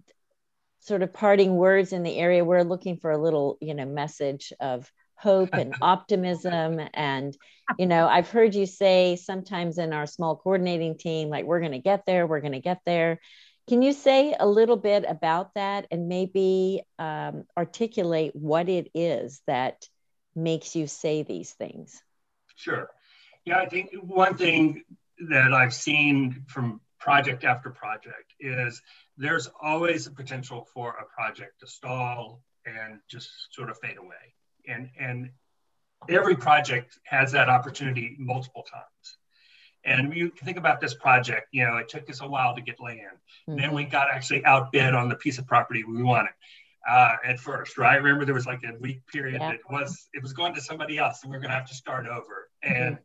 sort 0.80 1.04
of 1.04 1.12
parting 1.12 1.54
words 1.56 1.92
in 1.92 2.04
the 2.04 2.18
area? 2.18 2.46
We're 2.46 2.64
looking 2.64 2.96
for 2.96 3.12
a 3.12 3.22
little, 3.22 3.58
you 3.60 3.74
know, 3.74 3.86
message 3.86 4.54
of 4.62 4.90
hope 5.20 5.50
and 5.54 5.76
optimism. 5.82 6.80
And 6.94 7.36
you 7.78 7.86
know 7.86 8.08
i've 8.08 8.30
heard 8.30 8.56
you 8.56 8.66
say 8.66 9.16
sometimes 9.16 9.78
in 9.78 9.94
our 9.94 10.08
small 10.08 10.36
coordinating 10.36 10.98
team 10.98 11.30
like 11.30 11.46
we're 11.46 11.60
going 11.60 11.72
to 11.72 11.78
get 11.78 12.06
there 12.06 12.26
we're 12.26 12.42
going 12.42 12.54
to 12.54 12.60
get 12.60 12.82
there. 12.86 13.20
Can 13.68 13.84
you 13.84 13.94
say 13.94 14.36
a 14.40 14.48
little 14.48 14.78
bit 14.78 15.06
about 15.08 15.54
that 15.54 15.86
and 15.92 16.10
maybe 16.10 16.82
um, 16.98 17.44
articulate 17.56 18.36
what 18.36 18.68
it 18.68 18.90
is 18.96 19.44
that 19.46 19.88
makes 20.36 20.76
you 20.76 20.88
say 20.88 21.22
these 21.22 21.52
things? 21.54 22.02
Sure. 22.56 22.90
Yeah 23.46 23.60
i 23.60 23.68
think 23.68 23.92
one 24.02 24.36
thing 24.36 24.84
that 25.30 25.54
i've 25.54 25.74
seen 25.74 26.44
from 26.48 26.82
project 27.00 27.44
after 27.44 27.70
project 27.70 28.34
is 28.40 28.82
there's 29.18 29.50
always 29.62 30.08
a 30.08 30.12
potential 30.12 30.68
for 30.74 30.90
a 30.92 31.06
project 31.06 31.60
to 31.62 31.68
stall 31.68 32.42
and 32.66 33.00
just 33.10 33.30
sort 33.52 33.70
of 33.70 33.78
fade 33.80 33.98
away 33.98 34.34
and 34.70 34.90
and 35.00 35.30
every 36.08 36.36
project 36.36 36.98
has 37.04 37.32
that 37.34 37.50
opportunity 37.50 38.16
multiple 38.20 38.64
times 38.64 39.18
And 39.84 40.14
you 40.16 40.32
think 40.44 40.58
about 40.58 40.80
this 40.80 40.94
project, 40.94 41.48
you 41.52 41.66
know, 41.66 41.78
it 41.78 41.90
took 41.90 42.10
us 42.10 42.22
a 42.22 42.28
while 42.28 42.56
to 42.56 42.62
get 42.62 42.80
land. 42.80 43.18
Mm-hmm. 43.50 43.60
Then 43.60 43.74
we 43.74 43.86
got 43.86 44.10
actually 44.10 44.44
outbid 44.46 44.94
on 44.94 45.10
the 45.10 45.16
piece 45.16 45.38
of 45.38 45.48
property 45.48 45.84
we 45.84 46.04
wanted 46.04 46.34
uh, 46.88 47.16
at 47.26 47.40
first, 47.40 47.78
right? 47.78 48.02
Remember 48.02 48.26
there 48.26 48.34
was 48.34 48.46
like 48.46 48.64
a 48.64 48.78
week 48.80 49.06
period 49.08 49.42
yeah. 49.42 49.52
that 49.52 49.60
was 49.70 50.10
it 50.14 50.22
was 50.22 50.34
going 50.34 50.54
to 50.56 50.62
somebody 50.62 50.98
else, 50.98 51.24
and 51.24 51.32
we 51.32 51.38
are 51.38 51.42
going 51.42 51.52
to 51.52 51.56
have 51.56 51.68
to 51.68 51.76
start 51.76 52.08
over. 52.08 52.50
Mm-hmm. 52.66 52.84
And 52.84 52.98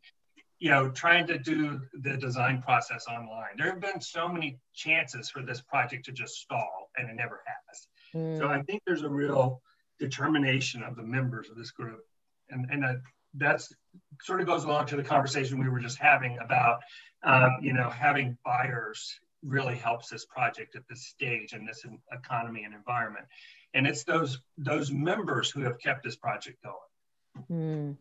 you 0.59 0.69
know, 0.71 0.89
trying 0.89 1.27
to 1.27 1.37
do 1.37 1.81
the 2.01 2.15
design 2.15 2.61
process 2.61 3.05
online. 3.07 3.57
There 3.57 3.69
have 3.69 3.81
been 3.81 3.99
so 3.99 4.27
many 4.27 4.57
chances 4.73 5.29
for 5.29 5.41
this 5.41 5.61
project 5.61 6.05
to 6.05 6.11
just 6.13 6.35
stall, 6.35 6.89
and 6.97 7.09
it 7.09 7.15
never 7.15 7.43
has. 7.45 7.87
Mm. 8.15 8.37
So 8.37 8.47
I 8.47 8.61
think 8.61 8.81
there's 8.87 9.03
a 9.03 9.09
real 9.09 9.61
determination 9.99 10.83
of 10.83 10.95
the 10.95 11.03
members 11.03 11.49
of 11.49 11.57
this 11.57 11.71
group, 11.71 12.01
and 12.49 12.67
and 12.71 12.83
that 12.83 12.97
that's 13.35 13.73
sort 14.21 14.41
of 14.41 14.47
goes 14.47 14.63
along 14.63 14.87
to 14.87 14.95
the 14.95 15.03
conversation 15.03 15.59
we 15.59 15.69
were 15.69 15.79
just 15.79 15.97
having 15.97 16.37
about, 16.39 16.79
um, 17.23 17.57
you 17.61 17.73
know, 17.73 17.89
having 17.89 18.37
buyers 18.45 19.19
really 19.43 19.75
helps 19.75 20.09
this 20.09 20.25
project 20.25 20.75
at 20.75 20.87
this 20.89 21.05
stage 21.07 21.53
in 21.53 21.65
this 21.65 21.85
economy 22.11 22.63
and 22.63 22.73
environment, 22.73 23.25
and 23.73 23.85
it's 23.85 24.03
those 24.03 24.39
those 24.57 24.91
members 24.91 25.49
who 25.49 25.61
have 25.61 25.79
kept 25.79 26.03
this 26.03 26.15
project 26.15 26.57
going. 26.63 27.45
Mm. 27.51 27.97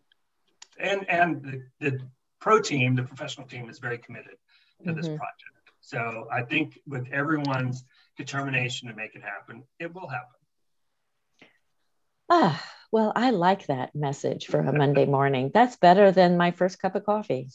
And 0.79 1.09
and 1.09 1.43
the, 1.43 1.91
the 1.91 2.01
pro 2.41 2.61
team, 2.61 2.95
the 2.95 3.03
professional 3.03 3.47
team, 3.47 3.69
is 3.69 3.79
very 3.79 3.99
committed 3.99 4.37
to 4.85 4.91
mm-hmm. 4.91 4.97
this 4.97 5.07
project. 5.07 5.55
So 5.81 6.27
I 6.33 6.43
think 6.43 6.79
with 6.87 7.07
everyone's 7.13 7.85
determination 8.17 8.89
to 8.89 8.95
make 8.95 9.15
it 9.15 9.23
happen, 9.23 9.65
it 9.79 9.95
will 9.95 10.09
happen. 10.09 10.41
Ah, 12.29 12.63
well, 12.91 13.13
I 13.15 13.31
like 13.31 13.67
that 13.67 13.95
message 13.95 14.47
for 14.47 14.61
a 14.61 14.73
Monday 14.73 15.07
morning. 15.07 15.51
That's 15.53 15.77
better 15.77 16.13
than 16.13 16.37
my 16.37 16.53
first 16.53 16.79
cup 16.79 16.95
of 16.95 17.05
coffee. 17.05 17.49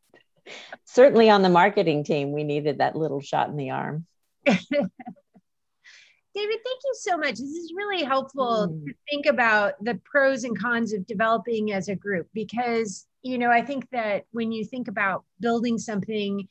Certainly 0.84 1.30
on 1.30 1.42
the 1.42 1.48
marketing 1.48 2.04
team, 2.04 2.32
we 2.32 2.42
needed 2.42 2.78
that 2.78 2.96
little 2.96 3.20
shot 3.20 3.48
in 3.48 3.56
the 3.56 3.70
arm. 3.70 4.06
David, 4.46 6.58
thank 6.64 6.80
you 6.84 6.94
so 6.94 7.16
much. 7.16 7.32
This 7.32 7.42
is 7.42 7.72
really 7.76 8.04
helpful 8.04 8.68
mm. 8.70 8.86
to 8.86 8.94
think 9.10 9.26
about 9.26 9.82
the 9.84 10.00
pros 10.04 10.44
and 10.44 10.58
cons 10.58 10.92
of 10.92 11.06
developing 11.06 11.72
as 11.72 11.88
a 11.88 11.96
group 11.96 12.28
because, 12.32 13.06
you 13.22 13.38
know, 13.38 13.50
I 13.50 13.62
think 13.62 13.88
that 13.90 14.24
when 14.30 14.52
you 14.52 14.64
think 14.64 14.88
about 14.88 15.24
building 15.40 15.78
something, 15.78 16.48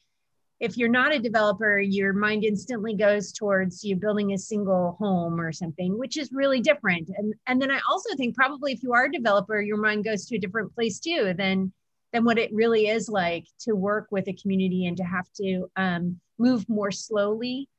if 0.59 0.77
you're 0.77 0.89
not 0.89 1.13
a 1.13 1.19
developer, 1.19 1.79
your 1.79 2.11
mind 2.11 2.43
instantly 2.43 2.93
goes 2.93 3.31
towards 3.31 3.83
you 3.83 3.95
building 3.95 4.33
a 4.33 4.37
single 4.37 4.97
home 4.99 5.39
or 5.39 5.53
something, 5.53 5.97
which 5.97 6.17
is 6.17 6.31
really 6.33 6.59
different. 6.59 7.09
And 7.17 7.33
and 7.47 7.61
then 7.61 7.71
I 7.71 7.79
also 7.89 8.15
think 8.15 8.35
probably 8.35 8.73
if 8.73 8.83
you 8.83 8.93
are 8.93 9.05
a 9.05 9.11
developer, 9.11 9.61
your 9.61 9.77
mind 9.77 10.03
goes 10.03 10.25
to 10.25 10.35
a 10.35 10.39
different 10.39 10.73
place 10.75 10.99
too 10.99 11.33
than 11.37 11.71
than 12.11 12.25
what 12.25 12.39
it 12.39 12.53
really 12.53 12.87
is 12.87 13.07
like 13.07 13.45
to 13.59 13.73
work 13.73 14.07
with 14.11 14.27
a 14.27 14.33
community 14.33 14.87
and 14.87 14.97
to 14.97 15.03
have 15.03 15.31
to 15.33 15.69
um, 15.75 16.19
move 16.37 16.67
more 16.67 16.91
slowly 16.91 17.69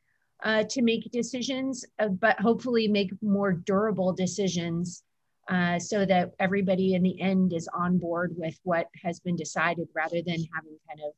uh, 0.45 0.65
to 0.65 0.83
make 0.83 1.11
decisions, 1.11 1.85
uh, 1.99 2.09
but 2.09 2.41
hopefully 2.41 2.89
make 2.89 3.11
more 3.23 3.53
durable 3.53 4.13
decisions 4.13 5.03
uh, 5.51 5.79
so 5.79 6.07
that 6.07 6.33
everybody 6.39 6.95
in 6.95 7.03
the 7.03 7.21
end 7.21 7.53
is 7.53 7.69
on 7.75 7.99
board 7.99 8.33
with 8.37 8.59
what 8.63 8.87
has 9.03 9.19
been 9.21 9.37
decided 9.37 9.89
rather 9.95 10.23
than 10.23 10.39
having 10.55 10.79
kind 10.89 11.01
of 11.05 11.13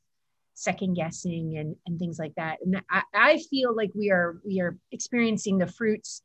second 0.53 0.93
guessing 0.93 1.57
and, 1.57 1.75
and 1.85 1.99
things 1.99 2.19
like 2.19 2.33
that. 2.35 2.59
And 2.63 2.81
I, 2.89 3.01
I 3.13 3.37
feel 3.49 3.75
like 3.75 3.91
we 3.95 4.11
are 4.11 4.37
we 4.45 4.59
are 4.61 4.77
experiencing 4.91 5.57
the 5.57 5.67
fruits 5.67 6.21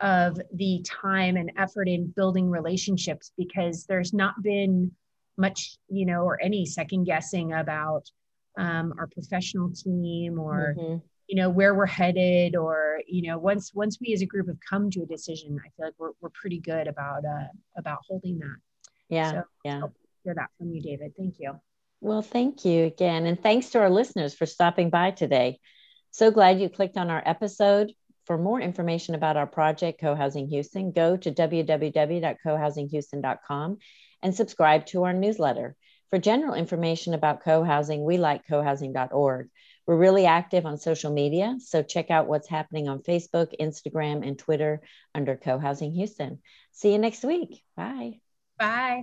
of 0.00 0.40
the 0.54 0.84
time 0.84 1.36
and 1.36 1.52
effort 1.56 1.88
in 1.88 2.08
building 2.08 2.50
relationships 2.50 3.32
because 3.36 3.84
there's 3.86 4.12
not 4.12 4.42
been 4.42 4.90
much, 5.36 5.78
you 5.88 6.06
know, 6.06 6.22
or 6.22 6.40
any 6.42 6.66
second 6.66 7.04
guessing 7.04 7.52
about 7.52 8.10
um, 8.56 8.94
our 8.98 9.06
professional 9.06 9.70
team 9.70 10.38
or 10.38 10.74
mm-hmm. 10.78 10.96
you 11.26 11.36
know 11.36 11.50
where 11.50 11.74
we're 11.74 11.86
headed 11.86 12.54
or 12.54 13.00
you 13.06 13.28
know 13.28 13.38
once 13.38 13.74
once 13.74 13.98
we 14.00 14.12
as 14.12 14.22
a 14.22 14.26
group 14.26 14.46
have 14.46 14.58
come 14.68 14.90
to 14.90 15.02
a 15.02 15.06
decision 15.06 15.58
i 15.58 15.68
feel 15.76 15.86
like 15.86 15.94
we're, 15.98 16.12
we're 16.20 16.30
pretty 16.30 16.60
good 16.60 16.86
about 16.86 17.24
uh 17.24 17.48
about 17.76 17.98
holding 18.06 18.38
that. 18.38 18.56
Yeah 19.08 19.30
so, 19.32 19.42
yeah. 19.64 19.80
hear 20.22 20.34
that 20.34 20.50
from 20.56 20.70
you 20.70 20.80
david. 20.80 21.14
Thank 21.16 21.40
you 21.40 21.58
well 22.04 22.20
thank 22.20 22.66
you 22.66 22.84
again 22.84 23.24
and 23.24 23.42
thanks 23.42 23.70
to 23.70 23.78
our 23.78 23.88
listeners 23.88 24.34
for 24.34 24.44
stopping 24.44 24.90
by 24.90 25.10
today 25.10 25.58
so 26.10 26.30
glad 26.30 26.60
you 26.60 26.68
clicked 26.68 26.98
on 26.98 27.08
our 27.08 27.22
episode 27.24 27.90
for 28.26 28.36
more 28.36 28.60
information 28.60 29.14
about 29.14 29.38
our 29.38 29.46
project 29.46 29.98
co-housing 30.00 30.46
houston 30.46 30.92
go 30.92 31.16
to 31.16 31.32
www.cohousinghouston.com 31.32 33.78
and 34.22 34.34
subscribe 34.34 34.84
to 34.84 35.04
our 35.04 35.14
newsletter 35.14 35.74
for 36.10 36.18
general 36.18 36.52
information 36.54 37.14
about 37.14 37.42
co-housing 37.42 38.04
we 38.04 38.18
like 38.18 38.46
cohousing.org 38.46 39.48
we're 39.86 39.96
really 39.96 40.24
active 40.24 40.64
on 40.64 40.78
social 40.78 41.12
media, 41.12 41.56
so 41.58 41.82
check 41.82 42.10
out 42.10 42.26
what's 42.26 42.48
happening 42.48 42.88
on 42.88 43.00
Facebook, 43.00 43.52
Instagram, 43.60 44.26
and 44.26 44.38
Twitter 44.38 44.80
under 45.14 45.36
Co 45.36 45.58
Housing 45.58 45.92
Houston. 45.92 46.38
See 46.72 46.92
you 46.92 46.98
next 46.98 47.22
week. 47.22 47.62
Bye. 47.76 48.20
Bye. 48.58 49.02